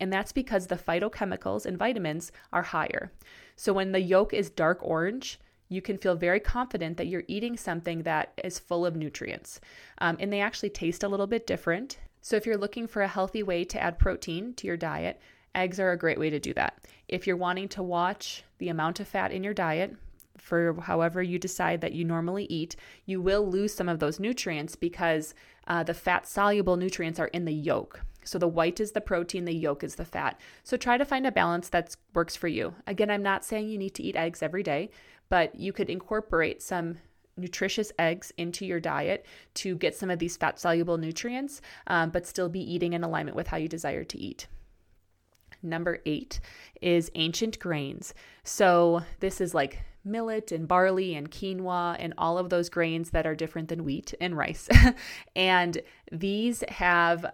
And 0.00 0.10
that's 0.10 0.32
because 0.32 0.66
the 0.66 0.76
phytochemicals 0.76 1.66
and 1.66 1.78
vitamins 1.78 2.32
are 2.52 2.62
higher. 2.62 3.12
So 3.54 3.74
when 3.74 3.92
the 3.92 4.00
yolk 4.00 4.32
is 4.32 4.48
dark 4.48 4.78
orange, 4.80 5.38
you 5.68 5.82
can 5.82 5.98
feel 5.98 6.14
very 6.14 6.40
confident 6.40 6.96
that 6.96 7.06
you're 7.06 7.24
eating 7.28 7.56
something 7.56 8.02
that 8.04 8.32
is 8.42 8.58
full 8.58 8.84
of 8.86 8.96
nutrients. 8.96 9.60
Um, 9.98 10.16
and 10.20 10.32
they 10.32 10.40
actually 10.40 10.70
taste 10.70 11.04
a 11.04 11.08
little 11.08 11.26
bit 11.26 11.46
different. 11.46 11.98
So 12.22 12.36
if 12.36 12.46
you're 12.46 12.56
looking 12.56 12.86
for 12.86 13.02
a 13.02 13.08
healthy 13.08 13.42
way 13.42 13.64
to 13.64 13.82
add 13.82 13.98
protein 13.98 14.54
to 14.54 14.66
your 14.66 14.76
diet, 14.76 15.20
eggs 15.54 15.78
are 15.80 15.92
a 15.92 15.98
great 15.98 16.18
way 16.18 16.30
to 16.30 16.40
do 16.40 16.54
that. 16.54 16.86
If 17.08 17.26
you're 17.26 17.36
wanting 17.36 17.68
to 17.70 17.82
watch 17.82 18.44
the 18.58 18.68
amount 18.68 19.00
of 19.00 19.08
fat 19.08 19.32
in 19.32 19.44
your 19.44 19.54
diet, 19.54 19.96
for 20.38 20.74
however 20.80 21.22
you 21.22 21.38
decide 21.38 21.80
that 21.80 21.92
you 21.92 22.04
normally 22.04 22.44
eat, 22.44 22.74
you 23.06 23.20
will 23.20 23.48
lose 23.48 23.72
some 23.72 23.88
of 23.88 24.00
those 24.00 24.18
nutrients 24.18 24.76
because 24.76 25.34
uh, 25.68 25.82
the 25.82 25.94
fat 25.94 26.26
soluble 26.26 26.76
nutrients 26.76 27.20
are 27.20 27.28
in 27.28 27.44
the 27.44 27.52
yolk. 27.52 28.00
So 28.24 28.38
the 28.38 28.48
white 28.48 28.80
is 28.80 28.92
the 28.92 29.00
protein, 29.00 29.44
the 29.44 29.54
yolk 29.54 29.84
is 29.84 29.96
the 29.96 30.04
fat. 30.04 30.40
So 30.62 30.76
try 30.76 30.96
to 30.96 31.04
find 31.04 31.26
a 31.26 31.32
balance 31.32 31.68
that 31.70 31.96
works 32.14 32.36
for 32.36 32.48
you. 32.48 32.74
Again, 32.86 33.10
I'm 33.10 33.22
not 33.22 33.44
saying 33.44 33.68
you 33.68 33.78
need 33.78 33.94
to 33.96 34.02
eat 34.02 34.16
eggs 34.16 34.42
every 34.42 34.62
day, 34.62 34.90
but 35.28 35.54
you 35.54 35.72
could 35.72 35.90
incorporate 35.90 36.62
some 36.62 36.98
nutritious 37.36 37.92
eggs 37.98 38.32
into 38.36 38.66
your 38.66 38.80
diet 38.80 39.26
to 39.54 39.76
get 39.76 39.94
some 39.94 40.10
of 40.10 40.18
these 40.18 40.36
fat 40.36 40.58
soluble 40.58 40.98
nutrients, 40.98 41.60
um, 41.86 42.10
but 42.10 42.26
still 42.26 42.48
be 42.48 42.60
eating 42.60 42.92
in 42.92 43.02
alignment 43.02 43.36
with 43.36 43.48
how 43.48 43.56
you 43.56 43.68
desire 43.68 44.04
to 44.04 44.18
eat. 44.18 44.46
Number 45.62 46.00
eight 46.06 46.40
is 46.80 47.10
ancient 47.14 47.58
grains. 47.58 48.14
So 48.44 49.02
this 49.20 49.40
is 49.40 49.54
like 49.54 49.82
millet 50.04 50.50
and 50.50 50.66
barley 50.66 51.14
and 51.14 51.30
quinoa 51.30 51.96
and 51.98 52.12
all 52.18 52.38
of 52.38 52.50
those 52.50 52.68
grains 52.68 53.10
that 53.10 53.26
are 53.26 53.34
different 53.34 53.68
than 53.68 53.84
wheat 53.84 54.14
and 54.20 54.36
rice. 54.36 54.68
and 55.36 55.80
these 56.10 56.64
have 56.68 57.26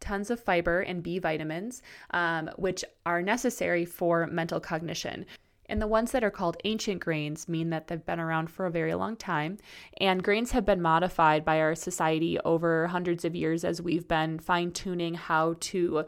tons 0.00 0.30
of 0.30 0.40
fiber 0.40 0.80
and 0.80 1.02
B 1.02 1.18
vitamins, 1.18 1.82
um, 2.10 2.50
which 2.56 2.84
are 3.06 3.22
necessary 3.22 3.84
for 3.84 4.26
mental 4.26 4.60
cognition. 4.60 5.24
And 5.66 5.80
the 5.80 5.86
ones 5.86 6.12
that 6.12 6.22
are 6.22 6.30
called 6.30 6.58
ancient 6.64 7.00
grains 7.00 7.48
mean 7.48 7.70
that 7.70 7.86
they've 7.86 8.04
been 8.04 8.20
around 8.20 8.50
for 8.50 8.66
a 8.66 8.70
very 8.70 8.94
long 8.94 9.16
time. 9.16 9.56
And 9.98 10.22
grains 10.22 10.50
have 10.50 10.66
been 10.66 10.82
modified 10.82 11.44
by 11.44 11.58
our 11.60 11.74
society 11.74 12.38
over 12.40 12.86
hundreds 12.88 13.24
of 13.24 13.34
years 13.34 13.64
as 13.64 13.80
we've 13.80 14.06
been 14.06 14.38
fine 14.38 14.72
tuning 14.72 15.14
how 15.14 15.56
to 15.60 16.04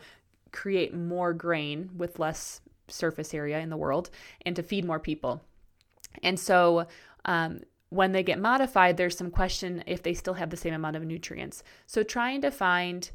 create 0.52 0.94
more 0.94 1.32
grain 1.32 1.90
with 1.96 2.18
less 2.18 2.60
surface 2.88 3.34
area 3.34 3.58
in 3.60 3.70
the 3.70 3.76
world 3.76 4.10
and 4.44 4.56
to 4.56 4.62
feed 4.62 4.84
more 4.84 5.00
people. 5.00 5.42
And 6.22 6.38
so, 6.38 6.86
um, 7.24 7.60
when 7.90 8.12
they 8.12 8.22
get 8.22 8.40
modified, 8.40 8.96
there's 8.96 9.16
some 9.16 9.30
question 9.30 9.84
if 9.86 10.02
they 10.02 10.14
still 10.14 10.34
have 10.34 10.50
the 10.50 10.56
same 10.56 10.74
amount 10.74 10.96
of 10.96 11.04
nutrients. 11.04 11.62
So, 11.86 12.02
trying 12.02 12.40
to 12.40 12.50
find 12.50 13.10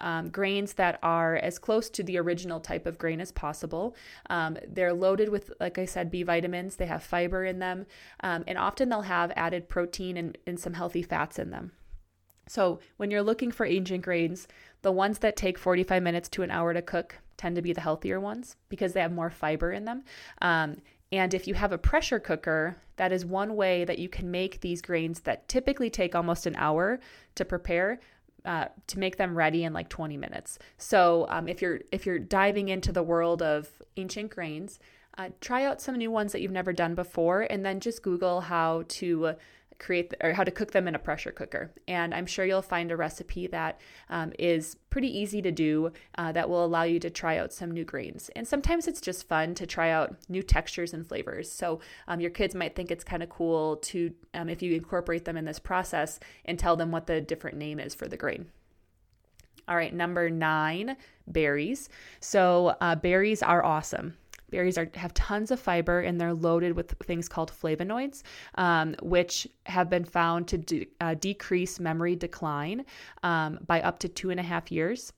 um, 0.00 0.30
grains 0.30 0.74
that 0.74 0.98
are 1.02 1.36
as 1.36 1.58
close 1.58 1.90
to 1.90 2.02
the 2.02 2.18
original 2.18 2.60
type 2.60 2.86
of 2.86 2.98
grain 2.98 3.20
as 3.20 3.32
possible. 3.32 3.94
Um, 4.28 4.56
they're 4.66 4.94
loaded 4.94 5.28
with, 5.28 5.52
like 5.60 5.78
I 5.78 5.84
said, 5.84 6.10
B 6.10 6.22
vitamins. 6.22 6.76
They 6.76 6.86
have 6.86 7.02
fiber 7.02 7.44
in 7.44 7.58
them, 7.58 7.86
um, 8.20 8.44
and 8.46 8.56
often 8.56 8.88
they'll 8.88 9.02
have 9.02 9.32
added 9.36 9.68
protein 9.68 10.16
and, 10.16 10.38
and 10.46 10.58
some 10.58 10.74
healthy 10.74 11.02
fats 11.02 11.38
in 11.38 11.50
them. 11.50 11.72
So, 12.50 12.80
when 12.96 13.12
you're 13.12 13.22
looking 13.22 13.52
for 13.52 13.64
ancient 13.64 14.02
grains, 14.02 14.48
the 14.82 14.90
ones 14.90 15.20
that 15.20 15.36
take 15.36 15.56
45 15.56 16.02
minutes 16.02 16.28
to 16.30 16.42
an 16.42 16.50
hour 16.50 16.74
to 16.74 16.82
cook 16.82 17.16
tend 17.36 17.54
to 17.54 17.62
be 17.62 17.72
the 17.72 17.80
healthier 17.80 18.18
ones 18.18 18.56
because 18.68 18.92
they 18.92 19.00
have 19.00 19.12
more 19.12 19.30
fiber 19.30 19.70
in 19.70 19.84
them. 19.84 20.02
Um, 20.42 20.78
and 21.12 21.32
if 21.32 21.46
you 21.46 21.54
have 21.54 21.70
a 21.70 21.78
pressure 21.78 22.18
cooker, 22.18 22.76
that 22.96 23.12
is 23.12 23.24
one 23.24 23.54
way 23.54 23.84
that 23.84 24.00
you 24.00 24.08
can 24.08 24.32
make 24.32 24.62
these 24.62 24.82
grains 24.82 25.20
that 25.20 25.46
typically 25.46 25.90
take 25.90 26.16
almost 26.16 26.44
an 26.44 26.56
hour 26.56 26.98
to 27.36 27.44
prepare. 27.44 28.00
Uh, 28.42 28.64
to 28.86 28.98
make 28.98 29.18
them 29.18 29.36
ready 29.36 29.64
in 29.64 29.74
like 29.74 29.90
20 29.90 30.16
minutes. 30.16 30.58
So 30.78 31.26
um, 31.28 31.46
if 31.46 31.60
you're 31.60 31.80
if 31.92 32.06
you're 32.06 32.18
diving 32.18 32.70
into 32.70 32.90
the 32.90 33.02
world 33.02 33.42
of 33.42 33.68
ancient 33.98 34.30
grains, 34.30 34.78
uh, 35.18 35.28
try 35.42 35.66
out 35.66 35.82
some 35.82 35.96
new 35.96 36.10
ones 36.10 36.32
that 36.32 36.40
you've 36.40 36.50
never 36.50 36.72
done 36.72 36.94
before, 36.94 37.42
and 37.42 37.66
then 37.66 37.80
just 37.80 38.02
Google 38.02 38.40
how 38.40 38.84
to 38.88 39.34
create 39.80 40.14
or 40.20 40.34
how 40.34 40.44
to 40.44 40.50
cook 40.50 40.70
them 40.70 40.86
in 40.86 40.94
a 40.94 40.98
pressure 40.98 41.32
cooker. 41.32 41.72
And 41.88 42.14
I'm 42.14 42.26
sure 42.26 42.44
you'll 42.44 42.62
find 42.62 42.92
a 42.92 42.96
recipe 42.96 43.48
that 43.48 43.80
um, 44.08 44.32
is 44.38 44.76
pretty 44.90 45.08
easy 45.08 45.42
to 45.42 45.50
do 45.50 45.92
uh, 46.16 46.30
that 46.32 46.48
will 46.48 46.64
allow 46.64 46.84
you 46.84 47.00
to 47.00 47.10
try 47.10 47.38
out 47.38 47.52
some 47.52 47.72
new 47.72 47.84
grains. 47.84 48.30
And 48.36 48.46
sometimes 48.46 48.86
it's 48.86 49.00
just 49.00 49.26
fun 49.26 49.54
to 49.54 49.66
try 49.66 49.90
out 49.90 50.16
new 50.28 50.42
textures 50.42 50.92
and 50.92 51.06
flavors. 51.06 51.50
So 51.50 51.80
um, 52.06 52.20
your 52.20 52.30
kids 52.30 52.54
might 52.54 52.76
think 52.76 52.90
it's 52.90 53.02
kind 53.04 53.22
of 53.22 53.30
cool 53.30 53.76
to, 53.76 54.12
um, 54.34 54.48
if 54.48 54.62
you 54.62 54.74
incorporate 54.74 55.24
them 55.24 55.36
in 55.36 55.46
this 55.46 55.58
process 55.58 56.20
and 56.44 56.58
tell 56.58 56.76
them 56.76 56.92
what 56.92 57.06
the 57.06 57.20
different 57.20 57.56
name 57.56 57.80
is 57.80 57.94
for 57.94 58.06
the 58.06 58.16
grain. 58.16 58.46
All 59.66 59.76
right, 59.76 59.94
number 59.94 60.28
nine, 60.30 60.96
berries. 61.26 61.88
So, 62.18 62.74
uh, 62.80 62.96
berries 62.96 63.40
are 63.40 63.64
awesome. 63.64 64.16
Berries 64.50 64.78
are, 64.78 64.90
have 64.94 65.14
tons 65.14 65.50
of 65.50 65.60
fiber 65.60 66.00
and 66.00 66.20
they're 66.20 66.34
loaded 66.34 66.74
with 66.74 66.94
things 67.04 67.28
called 67.28 67.52
flavonoids, 67.52 68.22
um, 68.56 68.94
which 69.02 69.46
have 69.66 69.88
been 69.88 70.04
found 70.04 70.48
to 70.48 70.58
de- 70.58 70.88
uh, 71.00 71.14
decrease 71.14 71.80
memory 71.80 72.16
decline 72.16 72.84
um, 73.22 73.58
by 73.66 73.80
up 73.80 73.98
to 74.00 74.08
two 74.08 74.30
and 74.30 74.40
a 74.40 74.44
half 74.44 74.70
years. 74.70 75.12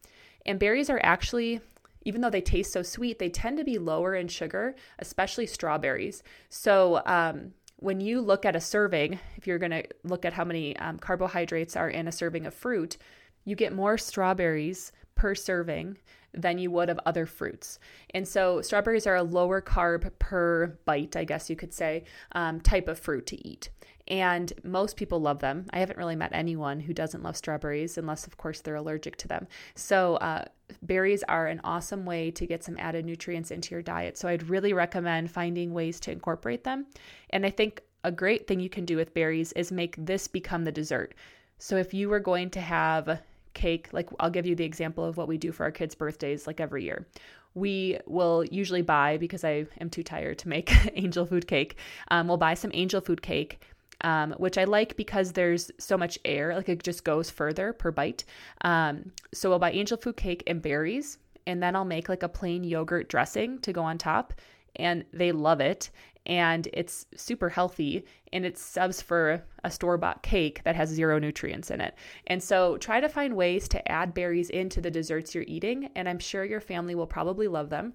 And 0.47 0.59
berries 0.59 0.91
are 0.91 1.01
actually 1.03 1.61
even 2.05 2.21
though 2.21 2.31
they 2.31 2.41
taste 2.41 2.73
so 2.73 2.83
sweet, 2.83 3.21
they 3.21 3.29
tend 3.29 3.59
to 3.59 3.65
be 3.65 3.79
lower 3.79 4.15
in 4.15 4.27
sugar, 4.27 4.75
especially 4.99 5.47
strawberries. 5.47 6.25
So, 6.49 7.01
um, 7.07 7.53
when 7.77 8.01
you 8.01 8.21
look 8.21 8.45
at 8.45 8.55
a 8.55 8.61
serving, 8.61 9.19
if 9.37 9.47
you're 9.47 9.59
going 9.59 9.73
to 9.73 9.85
look 10.05 10.25
at 10.25 10.33
how 10.33 10.45
many 10.45 10.77
um, 10.77 10.99
carbohydrates 10.99 11.75
are 11.75 11.91
in 11.91 12.07
a 12.07 12.13
serving 12.13 12.47
of 12.47 12.55
fruit, 12.55 12.97
you 13.45 13.57
get 13.57 13.73
more 13.75 13.99
strawberries 13.99 14.93
per 15.15 15.35
serving 15.35 15.99
than 16.35 16.59
you 16.59 16.71
would 16.71 16.89
of 16.89 16.99
other 17.05 17.27
fruits. 17.27 17.79
And 18.15 18.27
so, 18.27 18.63
strawberries 18.63 19.07
are 19.07 19.17
a 19.17 19.23
lower 19.23 19.61
carb 19.61 20.11
per 20.19 20.79
bite, 20.85 21.17
I 21.17 21.25
guess 21.25 21.51
you 21.51 21.57
could 21.57 21.73
say, 21.73 22.05
um, 22.33 22.61
type 22.61 22.89
of 22.89 22.99
fruit 22.99 23.27
to 23.27 23.49
eat. 23.49 23.71
And 24.09 24.53
most 24.65 24.97
people 24.97 25.21
love 25.21 25.39
them. 25.39 25.67
I 25.71 25.79
haven't 25.79 25.99
really 25.99 26.17
met 26.17 26.31
anyone 26.33 26.81
who 26.81 26.93
doesn't 26.93 27.23
love 27.23 27.37
strawberries, 27.37 27.99
unless, 27.99 28.27
of 28.27 28.37
course, 28.37 28.61
they're 28.61 28.75
allergic 28.75 29.17
to 29.19 29.29
them. 29.29 29.47
So, 29.75 30.17
uh, 30.17 30.45
berries 30.81 31.23
are 31.25 31.47
an 31.47 31.61
awesome 31.65 32.05
way 32.07 32.31
to 32.33 32.47
get 32.47 32.65
some 32.65 32.79
added 32.79 33.05
nutrients 33.05 33.51
into 33.51 33.75
your 33.75 33.83
diet. 33.83 34.17
So, 34.17 34.29
I'd 34.29 34.49
really 34.49 34.73
recommend 34.73 35.31
finding 35.31 35.73
ways 35.73 36.01
to 36.01 36.13
incorporate 36.13 36.65
them. 36.65 36.87
And 37.31 37.45
I 37.45 37.51
think 37.51 37.83
a 38.05 38.11
great 38.11 38.49
thing 38.49 38.59
you 38.59 38.71
can 38.71 38.85
do 38.85 38.97
with 38.97 39.15
berries 39.15 39.53
is 39.53 39.71
make 39.71 39.95
this 39.99 40.27
become 40.27 40.65
the 40.65 40.73
dessert. 40.73 41.15
So, 41.59 41.77
if 41.77 41.95
you 41.95 42.09
were 42.09 42.21
going 42.21 42.51
to 42.51 42.61
have 42.61 43.21
cake, 43.55 43.89
like 43.93 44.09
I'll 44.21 44.31
give 44.31 44.47
you 44.47 44.55
the 44.55 44.65
example 44.65 45.05
of 45.05 45.17
what 45.17 45.29
we 45.29 45.39
do 45.39 45.53
for 45.53 45.65
our 45.65 45.71
kids' 45.71 45.95
birthdays, 45.95 46.47
like 46.47 46.61
every 46.61 46.85
year. 46.85 47.07
We 47.55 47.99
will 48.07 48.45
usually 48.45 48.83
buy, 48.83 49.19
because 49.19 49.45
I 49.45 49.67
am 49.81 49.91
too 49.91 50.03
tired 50.03 50.39
to 50.39 50.49
make 50.49 50.73
angel 50.97 51.27
food 51.27 51.47
cake, 51.47 51.77
um, 52.09 52.29
we'll 52.29 52.39
buy 52.39 52.55
some 52.55 52.71
angel 52.75 53.01
food 53.01 53.23
cake. 53.23 53.61
Um, 54.05 54.33
which 54.33 54.59
I 54.59 54.65
like 54.65 54.97
because 54.97 55.31
there's 55.31 55.71
so 55.79 55.97
much 55.97 56.19
air, 56.25 56.57
like 56.57 56.69
it 56.69 56.83
just 56.83 57.05
goes 57.05 57.31
further 57.31 57.73
per 57.73 57.93
bite. 57.93 58.25
Um, 58.63 59.13
so 59.33 59.49
we'll 59.49 59.61
buy 59.61 59.71
angel 59.71 59.97
food 59.97 60.17
cake 60.17 60.43
and 60.49 60.61
berries, 60.61 61.19
and 61.47 61.63
then 61.63 61.77
I'll 61.77 61.85
make 61.85 62.09
like 62.09 62.25
a 62.25 62.29
plain 62.29 62.65
yogurt 62.65 63.09
dressing 63.09 63.61
to 63.61 63.73
go 63.73 63.83
on 63.83 63.99
top 63.99 64.35
and 64.77 65.05
they 65.13 65.33
love 65.33 65.61
it 65.61 65.91
and 66.27 66.69
it's 66.73 67.07
super 67.17 67.49
healthy 67.49 68.05
and 68.33 68.45
it 68.47 68.57
subs 68.57 69.03
for 69.03 69.45
a 69.65 69.71
store 69.71 69.99
bought 69.99 70.23
cake 70.23 70.63
that 70.65 70.77
has 70.77 70.89
zero 70.89 71.19
nutrients 71.19 71.71
in 71.71 71.81
it. 71.81 71.95
And 72.27 72.43
so 72.43 72.77
try 72.79 73.01
to 73.01 73.09
find 73.09 73.37
ways 73.37 73.69
to 73.69 73.91
add 73.91 74.15
berries 74.15 74.51
into 74.51 74.81
the 74.81 74.91
desserts 74.91 75.35
you're 75.35 75.45
eating, 75.47 75.91
and 75.97 76.09
I'm 76.09 76.19
sure 76.19 76.45
your 76.45 76.61
family 76.61 76.95
will 76.95 77.07
probably 77.07 77.49
love 77.49 77.71
them. 77.71 77.95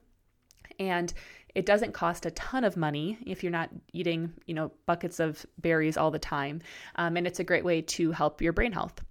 And 0.80 1.14
it 1.56 1.66
doesn't 1.66 1.94
cost 1.94 2.26
a 2.26 2.32
ton 2.32 2.64
of 2.64 2.78
money 2.78 3.18
if 3.26 3.42
you're 3.42 3.52
not 3.52 3.70
eating, 3.94 4.34
you 4.46 4.54
know, 4.54 4.72
buckets 4.86 5.20
of 5.20 5.44
berries 5.60 5.98
all 5.98 6.12
the 6.12 6.20
time. 6.20 6.62
Um, 6.98 7.18
and 7.18 7.26
it's 7.26 7.40
a 7.40 7.44
great 7.44 7.66
way 7.66 7.82
to 7.82 8.12
help 8.12 8.42
your 8.42 8.54
brain 8.54 8.74
health. 8.74 9.02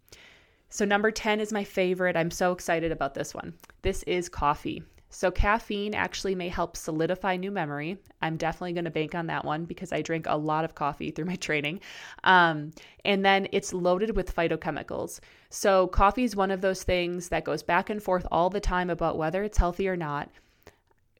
So, 0.68 0.84
number 0.84 1.10
10 1.10 1.40
is 1.40 1.52
my 1.52 1.64
favorite. 1.64 2.16
I'm 2.16 2.30
so 2.30 2.52
excited 2.52 2.92
about 2.92 3.14
this 3.14 3.34
one. 3.34 3.54
This 3.82 4.02
is 4.04 4.28
coffee. 4.28 4.82
So, 5.16 5.30
caffeine 5.30 5.94
actually 5.94 6.34
may 6.34 6.50
help 6.50 6.76
solidify 6.76 7.36
new 7.36 7.50
memory. 7.50 7.96
I'm 8.20 8.36
definitely 8.36 8.74
going 8.74 8.84
to 8.84 8.90
bank 8.90 9.14
on 9.14 9.28
that 9.28 9.46
one 9.46 9.64
because 9.64 9.90
I 9.90 10.02
drink 10.02 10.26
a 10.28 10.36
lot 10.36 10.66
of 10.66 10.74
coffee 10.74 11.10
through 11.10 11.24
my 11.32 11.36
training. 11.36 11.80
Um, 12.22 12.72
and 13.02 13.24
then 13.24 13.48
it's 13.50 13.72
loaded 13.72 14.14
with 14.14 14.36
phytochemicals. 14.36 15.20
So, 15.48 15.86
coffee 15.86 16.24
is 16.24 16.36
one 16.36 16.50
of 16.50 16.60
those 16.60 16.82
things 16.82 17.30
that 17.30 17.44
goes 17.44 17.62
back 17.62 17.88
and 17.88 18.02
forth 18.02 18.26
all 18.30 18.50
the 18.50 18.60
time 18.60 18.90
about 18.90 19.16
whether 19.16 19.42
it's 19.42 19.56
healthy 19.56 19.88
or 19.88 19.96
not. 19.96 20.28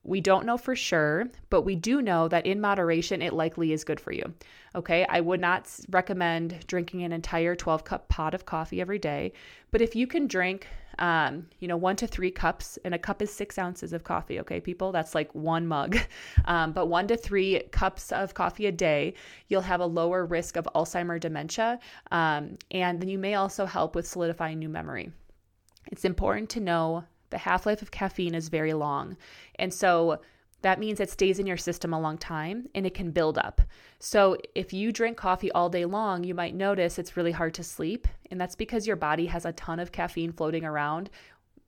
We 0.06 0.20
don't 0.20 0.46
know 0.46 0.56
for 0.56 0.76
sure, 0.76 1.28
but 1.50 1.62
we 1.62 1.74
do 1.74 2.00
know 2.00 2.28
that 2.28 2.46
in 2.46 2.60
moderation, 2.60 3.20
it 3.20 3.32
likely 3.32 3.72
is 3.72 3.82
good 3.82 3.98
for 3.98 4.12
you. 4.12 4.34
Okay, 4.76 5.04
I 5.08 5.20
would 5.20 5.40
not 5.40 5.68
recommend 5.90 6.64
drinking 6.68 7.02
an 7.02 7.12
entire 7.12 7.56
12 7.56 7.82
cup 7.82 8.08
pot 8.08 8.32
of 8.32 8.46
coffee 8.46 8.80
every 8.80 9.00
day, 9.00 9.32
but 9.72 9.80
if 9.80 9.96
you 9.96 10.06
can 10.06 10.28
drink, 10.28 10.68
um, 11.00 11.48
you 11.58 11.66
know, 11.66 11.76
one 11.76 11.96
to 11.96 12.06
three 12.06 12.30
cups, 12.30 12.78
and 12.84 12.94
a 12.94 12.98
cup 12.98 13.20
is 13.20 13.32
six 13.32 13.58
ounces 13.58 13.92
of 13.92 14.04
coffee, 14.04 14.38
okay, 14.38 14.60
people, 14.60 14.92
that's 14.92 15.12
like 15.12 15.34
one 15.34 15.66
mug, 15.66 15.98
um, 16.44 16.70
but 16.70 16.86
one 16.86 17.08
to 17.08 17.16
three 17.16 17.60
cups 17.72 18.12
of 18.12 18.32
coffee 18.32 18.66
a 18.66 18.72
day, 18.72 19.12
you'll 19.48 19.60
have 19.60 19.80
a 19.80 19.86
lower 19.86 20.24
risk 20.24 20.56
of 20.56 20.68
Alzheimer 20.76 21.18
dementia, 21.18 21.80
um, 22.12 22.56
and 22.70 23.00
then 23.00 23.08
you 23.08 23.18
may 23.18 23.34
also 23.34 23.66
help 23.66 23.96
with 23.96 24.06
solidifying 24.06 24.60
new 24.60 24.68
memory. 24.68 25.10
It's 25.90 26.04
important 26.04 26.48
to 26.50 26.60
know 26.60 27.04
the 27.30 27.38
half 27.38 27.66
life 27.66 27.82
of 27.82 27.90
caffeine 27.90 28.34
is 28.34 28.48
very 28.48 28.72
long. 28.72 29.16
And 29.58 29.72
so 29.72 30.20
that 30.62 30.80
means 30.80 31.00
it 31.00 31.10
stays 31.10 31.38
in 31.38 31.46
your 31.46 31.56
system 31.56 31.92
a 31.92 32.00
long 32.00 32.18
time 32.18 32.66
and 32.74 32.86
it 32.86 32.94
can 32.94 33.10
build 33.10 33.38
up. 33.38 33.60
So, 33.98 34.36
if 34.54 34.72
you 34.72 34.90
drink 34.90 35.16
coffee 35.16 35.52
all 35.52 35.68
day 35.68 35.84
long, 35.84 36.24
you 36.24 36.34
might 36.34 36.54
notice 36.54 36.98
it's 36.98 37.16
really 37.16 37.32
hard 37.32 37.54
to 37.54 37.62
sleep. 37.62 38.08
And 38.30 38.40
that's 38.40 38.56
because 38.56 38.86
your 38.86 38.96
body 38.96 39.26
has 39.26 39.44
a 39.44 39.52
ton 39.52 39.78
of 39.78 39.92
caffeine 39.92 40.32
floating 40.32 40.64
around 40.64 41.10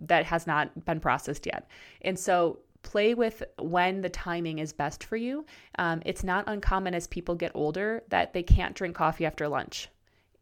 that 0.00 0.24
has 0.26 0.46
not 0.46 0.84
been 0.84 1.00
processed 1.00 1.46
yet. 1.46 1.68
And 2.02 2.18
so, 2.18 2.60
play 2.82 3.14
with 3.14 3.42
when 3.58 4.00
the 4.00 4.08
timing 4.08 4.58
is 4.58 4.72
best 4.72 5.04
for 5.04 5.16
you. 5.16 5.44
Um, 5.78 6.02
it's 6.04 6.24
not 6.24 6.44
uncommon 6.46 6.94
as 6.94 7.06
people 7.06 7.34
get 7.34 7.52
older 7.54 8.02
that 8.08 8.32
they 8.32 8.42
can't 8.42 8.74
drink 8.74 8.96
coffee 8.96 9.26
after 9.26 9.48
lunch 9.48 9.88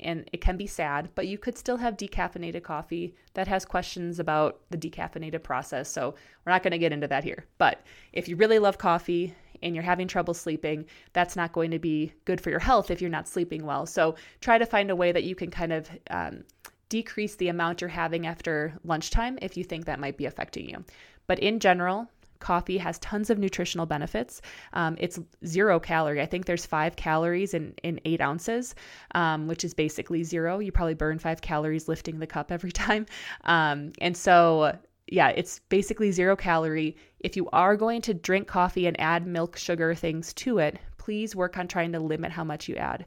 and 0.00 0.28
it 0.32 0.40
can 0.40 0.56
be 0.56 0.66
sad, 0.66 1.08
but 1.14 1.26
you 1.26 1.38
could 1.38 1.56
still 1.56 1.78
have 1.78 1.96
decaffeinated 1.96 2.62
coffee 2.62 3.14
that 3.34 3.48
has 3.48 3.64
questions 3.64 4.18
about 4.18 4.60
the 4.70 4.76
decaffeinated 4.76 5.42
process. 5.42 5.90
So 5.90 6.14
we're 6.44 6.52
not 6.52 6.62
going 6.62 6.72
to 6.72 6.78
get 6.78 6.92
into 6.92 7.08
that 7.08 7.24
here. 7.24 7.46
But 7.58 7.82
if 8.12 8.28
you 8.28 8.36
really 8.36 8.58
love 8.58 8.78
coffee 8.78 9.34
and 9.62 9.74
you're 9.74 9.84
having 9.84 10.06
trouble 10.06 10.34
sleeping, 10.34 10.84
that's 11.12 11.36
not 11.36 11.52
going 11.52 11.70
to 11.70 11.78
be 11.78 12.12
good 12.26 12.40
for 12.40 12.50
your 12.50 12.60
health 12.60 12.90
if 12.90 13.00
you're 13.00 13.10
not 13.10 13.28
sleeping 13.28 13.64
well. 13.64 13.86
So 13.86 14.16
try 14.40 14.58
to 14.58 14.66
find 14.66 14.90
a 14.90 14.96
way 14.96 15.12
that 15.12 15.24
you 15.24 15.34
can 15.34 15.50
kind 15.50 15.72
of 15.72 15.88
um, 16.10 16.44
decrease 16.88 17.34
the 17.36 17.48
amount 17.48 17.80
you're 17.80 17.88
having 17.88 18.26
after 18.26 18.74
lunchtime 18.84 19.38
if 19.40 19.56
you 19.56 19.64
think 19.64 19.86
that 19.86 19.98
might 19.98 20.16
be 20.16 20.26
affecting 20.26 20.68
you. 20.68 20.84
But 21.26 21.38
in 21.38 21.58
general, 21.58 22.10
Coffee 22.40 22.78
has 22.78 22.98
tons 22.98 23.30
of 23.30 23.38
nutritional 23.38 23.86
benefits. 23.86 24.40
Um, 24.72 24.96
it's 24.98 25.18
zero 25.44 25.80
calorie. 25.80 26.20
I 26.20 26.26
think 26.26 26.46
there's 26.46 26.66
five 26.66 26.96
calories 26.96 27.54
in, 27.54 27.74
in 27.82 28.00
eight 28.04 28.20
ounces, 28.20 28.74
um, 29.14 29.46
which 29.46 29.64
is 29.64 29.74
basically 29.74 30.24
zero. 30.24 30.58
You 30.58 30.72
probably 30.72 30.94
burn 30.94 31.18
five 31.18 31.40
calories 31.40 31.88
lifting 31.88 32.18
the 32.18 32.26
cup 32.26 32.52
every 32.52 32.72
time. 32.86 33.06
Um, 33.44 33.92
and 34.00 34.16
so, 34.16 34.76
yeah, 35.06 35.28
it's 35.28 35.60
basically 35.68 36.12
zero 36.12 36.36
calorie. 36.36 36.96
If 37.20 37.36
you 37.36 37.48
are 37.52 37.76
going 37.76 38.02
to 38.02 38.14
drink 38.14 38.48
coffee 38.48 38.86
and 38.86 39.00
add 39.00 39.26
milk, 39.26 39.56
sugar, 39.56 39.94
things 39.94 40.32
to 40.34 40.58
it, 40.58 40.78
please 40.98 41.36
work 41.36 41.56
on 41.56 41.68
trying 41.68 41.92
to 41.92 42.00
limit 42.00 42.32
how 42.32 42.44
much 42.44 42.68
you 42.68 42.76
add. 42.76 43.06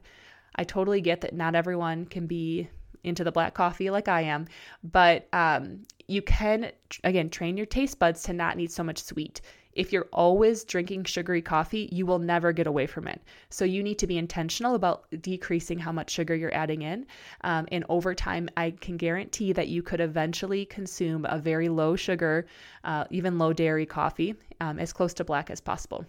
I 0.56 0.64
totally 0.64 1.00
get 1.00 1.20
that 1.20 1.34
not 1.34 1.54
everyone 1.54 2.06
can 2.06 2.26
be 2.26 2.68
into 3.04 3.24
the 3.24 3.32
black 3.32 3.54
coffee 3.54 3.90
like 3.90 4.08
I 4.08 4.22
am, 4.22 4.46
but 4.82 5.28
um, 5.32 5.82
you 6.08 6.22
can 6.22 6.72
again 7.04 7.30
train 7.30 7.56
your 7.56 7.66
taste 7.66 7.98
buds 7.98 8.22
to 8.24 8.32
not 8.32 8.56
need 8.56 8.70
so 8.70 8.82
much 8.82 9.02
sweet. 9.02 9.40
If 9.72 9.92
you're 9.92 10.08
always 10.12 10.64
drinking 10.64 11.04
sugary 11.04 11.40
coffee, 11.40 11.88
you 11.92 12.04
will 12.04 12.18
never 12.18 12.52
get 12.52 12.66
away 12.66 12.86
from 12.86 13.06
it. 13.06 13.22
So 13.50 13.64
you 13.64 13.84
need 13.84 14.00
to 14.00 14.06
be 14.08 14.18
intentional 14.18 14.74
about 14.74 15.06
decreasing 15.22 15.78
how 15.78 15.92
much 15.92 16.10
sugar 16.10 16.34
you're 16.34 16.54
adding 16.54 16.82
in. 16.82 17.06
Um, 17.42 17.68
and 17.70 17.84
over 17.88 18.12
time, 18.12 18.48
I 18.56 18.72
can 18.72 18.96
guarantee 18.96 19.52
that 19.52 19.68
you 19.68 19.82
could 19.82 20.00
eventually 20.00 20.64
consume 20.64 21.24
a 21.24 21.38
very 21.38 21.68
low 21.68 21.94
sugar, 21.94 22.46
uh, 22.82 23.04
even 23.10 23.38
low 23.38 23.52
dairy 23.52 23.86
coffee, 23.86 24.34
um, 24.60 24.80
as 24.80 24.92
close 24.92 25.14
to 25.14 25.24
black 25.24 25.50
as 25.50 25.60
possible. 25.60 26.04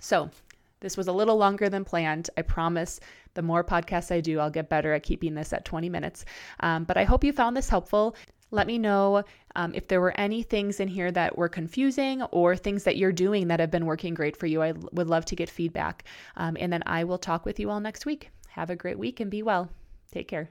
So 0.00 0.28
this 0.82 0.96
was 0.96 1.08
a 1.08 1.12
little 1.12 1.36
longer 1.36 1.68
than 1.68 1.84
planned. 1.84 2.28
I 2.36 2.42
promise 2.42 3.00
the 3.34 3.42
more 3.42 3.64
podcasts 3.64 4.12
I 4.12 4.20
do, 4.20 4.38
I'll 4.38 4.50
get 4.50 4.68
better 4.68 4.92
at 4.92 5.02
keeping 5.02 5.34
this 5.34 5.52
at 5.52 5.64
20 5.64 5.88
minutes. 5.88 6.24
Um, 6.60 6.84
but 6.84 6.96
I 6.96 7.04
hope 7.04 7.24
you 7.24 7.32
found 7.32 7.56
this 7.56 7.68
helpful. 7.70 8.14
Let 8.50 8.66
me 8.66 8.76
know 8.76 9.24
um, 9.56 9.74
if 9.74 9.88
there 9.88 10.00
were 10.00 10.12
any 10.18 10.42
things 10.42 10.78
in 10.78 10.88
here 10.88 11.10
that 11.10 11.38
were 11.38 11.48
confusing 11.48 12.22
or 12.24 12.54
things 12.54 12.84
that 12.84 12.98
you're 12.98 13.12
doing 13.12 13.48
that 13.48 13.60
have 13.60 13.70
been 13.70 13.86
working 13.86 14.12
great 14.12 14.36
for 14.36 14.46
you. 14.46 14.62
I 14.62 14.72
would 14.72 15.08
love 15.08 15.24
to 15.26 15.36
get 15.36 15.48
feedback. 15.48 16.04
Um, 16.36 16.58
and 16.60 16.70
then 16.70 16.82
I 16.84 17.04
will 17.04 17.18
talk 17.18 17.46
with 17.46 17.58
you 17.58 17.70
all 17.70 17.80
next 17.80 18.04
week. 18.04 18.30
Have 18.48 18.68
a 18.68 18.76
great 18.76 18.98
week 18.98 19.20
and 19.20 19.30
be 19.30 19.42
well. 19.42 19.70
Take 20.10 20.28
care. 20.28 20.50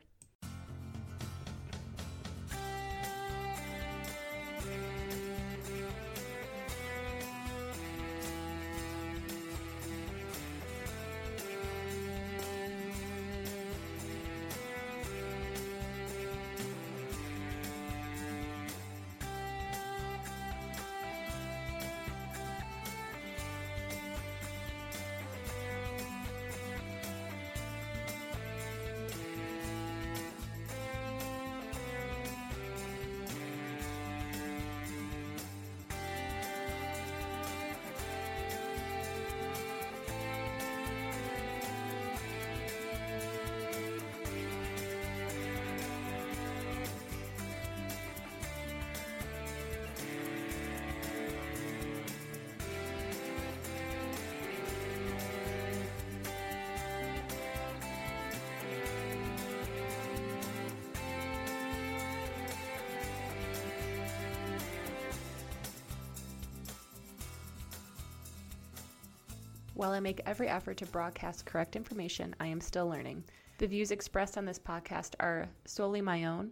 While 69.74 69.92
I 69.92 70.00
make 70.00 70.22
every 70.26 70.48
effort 70.48 70.78
to 70.78 70.86
broadcast 70.86 71.46
correct 71.46 71.76
information, 71.76 72.36
I 72.40 72.48
am 72.48 72.60
still 72.62 72.88
learning. 72.88 73.24
The 73.58 73.68
views 73.68 73.92
expressed 73.92 74.38
on 74.38 74.46
this 74.46 74.60
podcast 74.60 75.16
are 75.20 75.48
solely 75.66 76.02
my 76.02 76.26
own, 76.26 76.52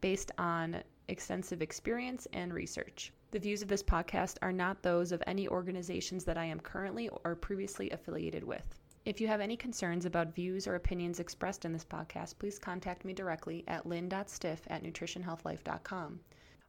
based 0.00 0.30
on 0.38 0.82
extensive 1.08 1.62
experience 1.62 2.28
and 2.32 2.54
research. 2.54 3.12
The 3.32 3.40
views 3.40 3.60
of 3.60 3.68
this 3.68 3.82
podcast 3.82 4.38
are 4.40 4.52
not 4.52 4.82
those 4.82 5.10
of 5.12 5.22
any 5.26 5.48
organizations 5.48 6.24
that 6.24 6.38
I 6.38 6.44
am 6.44 6.60
currently 6.60 7.08
or 7.08 7.34
previously 7.34 7.90
affiliated 7.90 8.44
with. 8.44 8.78
If 9.04 9.20
you 9.20 9.26
have 9.26 9.40
any 9.40 9.56
concerns 9.56 10.04
about 10.06 10.34
views 10.34 10.66
or 10.66 10.76
opinions 10.76 11.20
expressed 11.20 11.64
in 11.64 11.72
this 11.72 11.84
podcast, 11.84 12.38
please 12.38 12.58
contact 12.58 13.04
me 13.04 13.12
directly 13.12 13.64
at 13.66 13.84
lynn.stiff 13.84 14.62
at 14.68 14.82
nutritionhealthlife.com. 14.82 16.20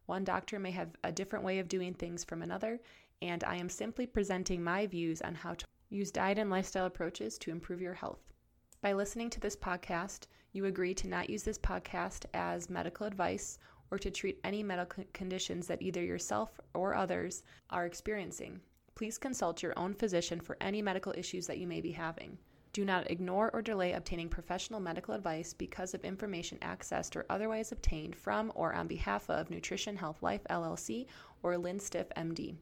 One 0.08 0.24
doctor 0.24 0.58
may 0.58 0.72
have 0.72 0.90
a 1.04 1.12
different 1.12 1.46
way 1.46 1.60
of 1.60 1.70
doing 1.70 1.94
things 1.94 2.24
from 2.24 2.42
another, 2.42 2.80
and 3.22 3.44
I 3.44 3.58
am 3.58 3.70
simply 3.70 4.08
presenting 4.08 4.64
my 4.64 4.88
views 4.88 5.22
on 5.22 5.36
how 5.36 5.54
to 5.54 5.66
Use 5.94 6.10
diet 6.10 6.38
and 6.38 6.50
lifestyle 6.50 6.86
approaches 6.86 7.38
to 7.38 7.52
improve 7.52 7.82
your 7.82 7.94
health. 7.94 8.32
By 8.82 8.94
listening 8.94 9.30
to 9.32 9.42
this 9.42 9.58
podcast, 9.58 10.28
you 10.54 10.64
agree 10.64 10.94
to 10.94 11.10
not 11.10 11.30
use 11.30 11.44
this 11.44 11.60
podcast 11.60 12.24
as 12.34 12.70
medical 12.70 13.06
advice 13.06 13.60
or 13.92 14.00
to 14.00 14.10
treat 14.10 14.40
any 14.46 14.64
medical 14.64 15.04
conditions 15.12 15.68
that 15.68 15.82
either 15.82 16.02
yourself 16.02 16.62
or 16.74 16.96
others 16.96 17.44
are 17.70 17.86
experiencing. 17.86 18.62
Please 18.96 19.18
consult 19.18 19.62
your 19.62 19.78
own 19.78 19.94
physician 19.94 20.40
for 20.40 20.56
any 20.62 20.82
medical 20.82 21.14
issues 21.18 21.46
that 21.48 21.58
you 21.58 21.68
may 21.68 21.82
be 21.82 21.92
having. 21.92 22.38
Do 22.72 22.86
not 22.86 23.12
ignore 23.12 23.50
or 23.52 23.62
delay 23.62 23.92
obtaining 23.92 24.30
professional 24.30 24.80
medical 24.80 25.14
advice 25.14 25.52
because 25.52 25.94
of 25.94 26.06
information 26.06 26.58
accessed 26.60 27.18
or 27.18 27.26
otherwise 27.30 27.74
obtained 27.74 28.16
from 28.16 28.50
or 28.56 28.74
on 28.74 28.88
behalf 28.88 29.30
of 29.30 29.50
Nutrition 29.50 29.98
Health 29.98 30.24
Life 30.24 30.46
LLC 30.50 31.08
or 31.44 31.58
Lynn 31.58 31.80
Stiff 31.80 32.08
MD. 32.16 32.56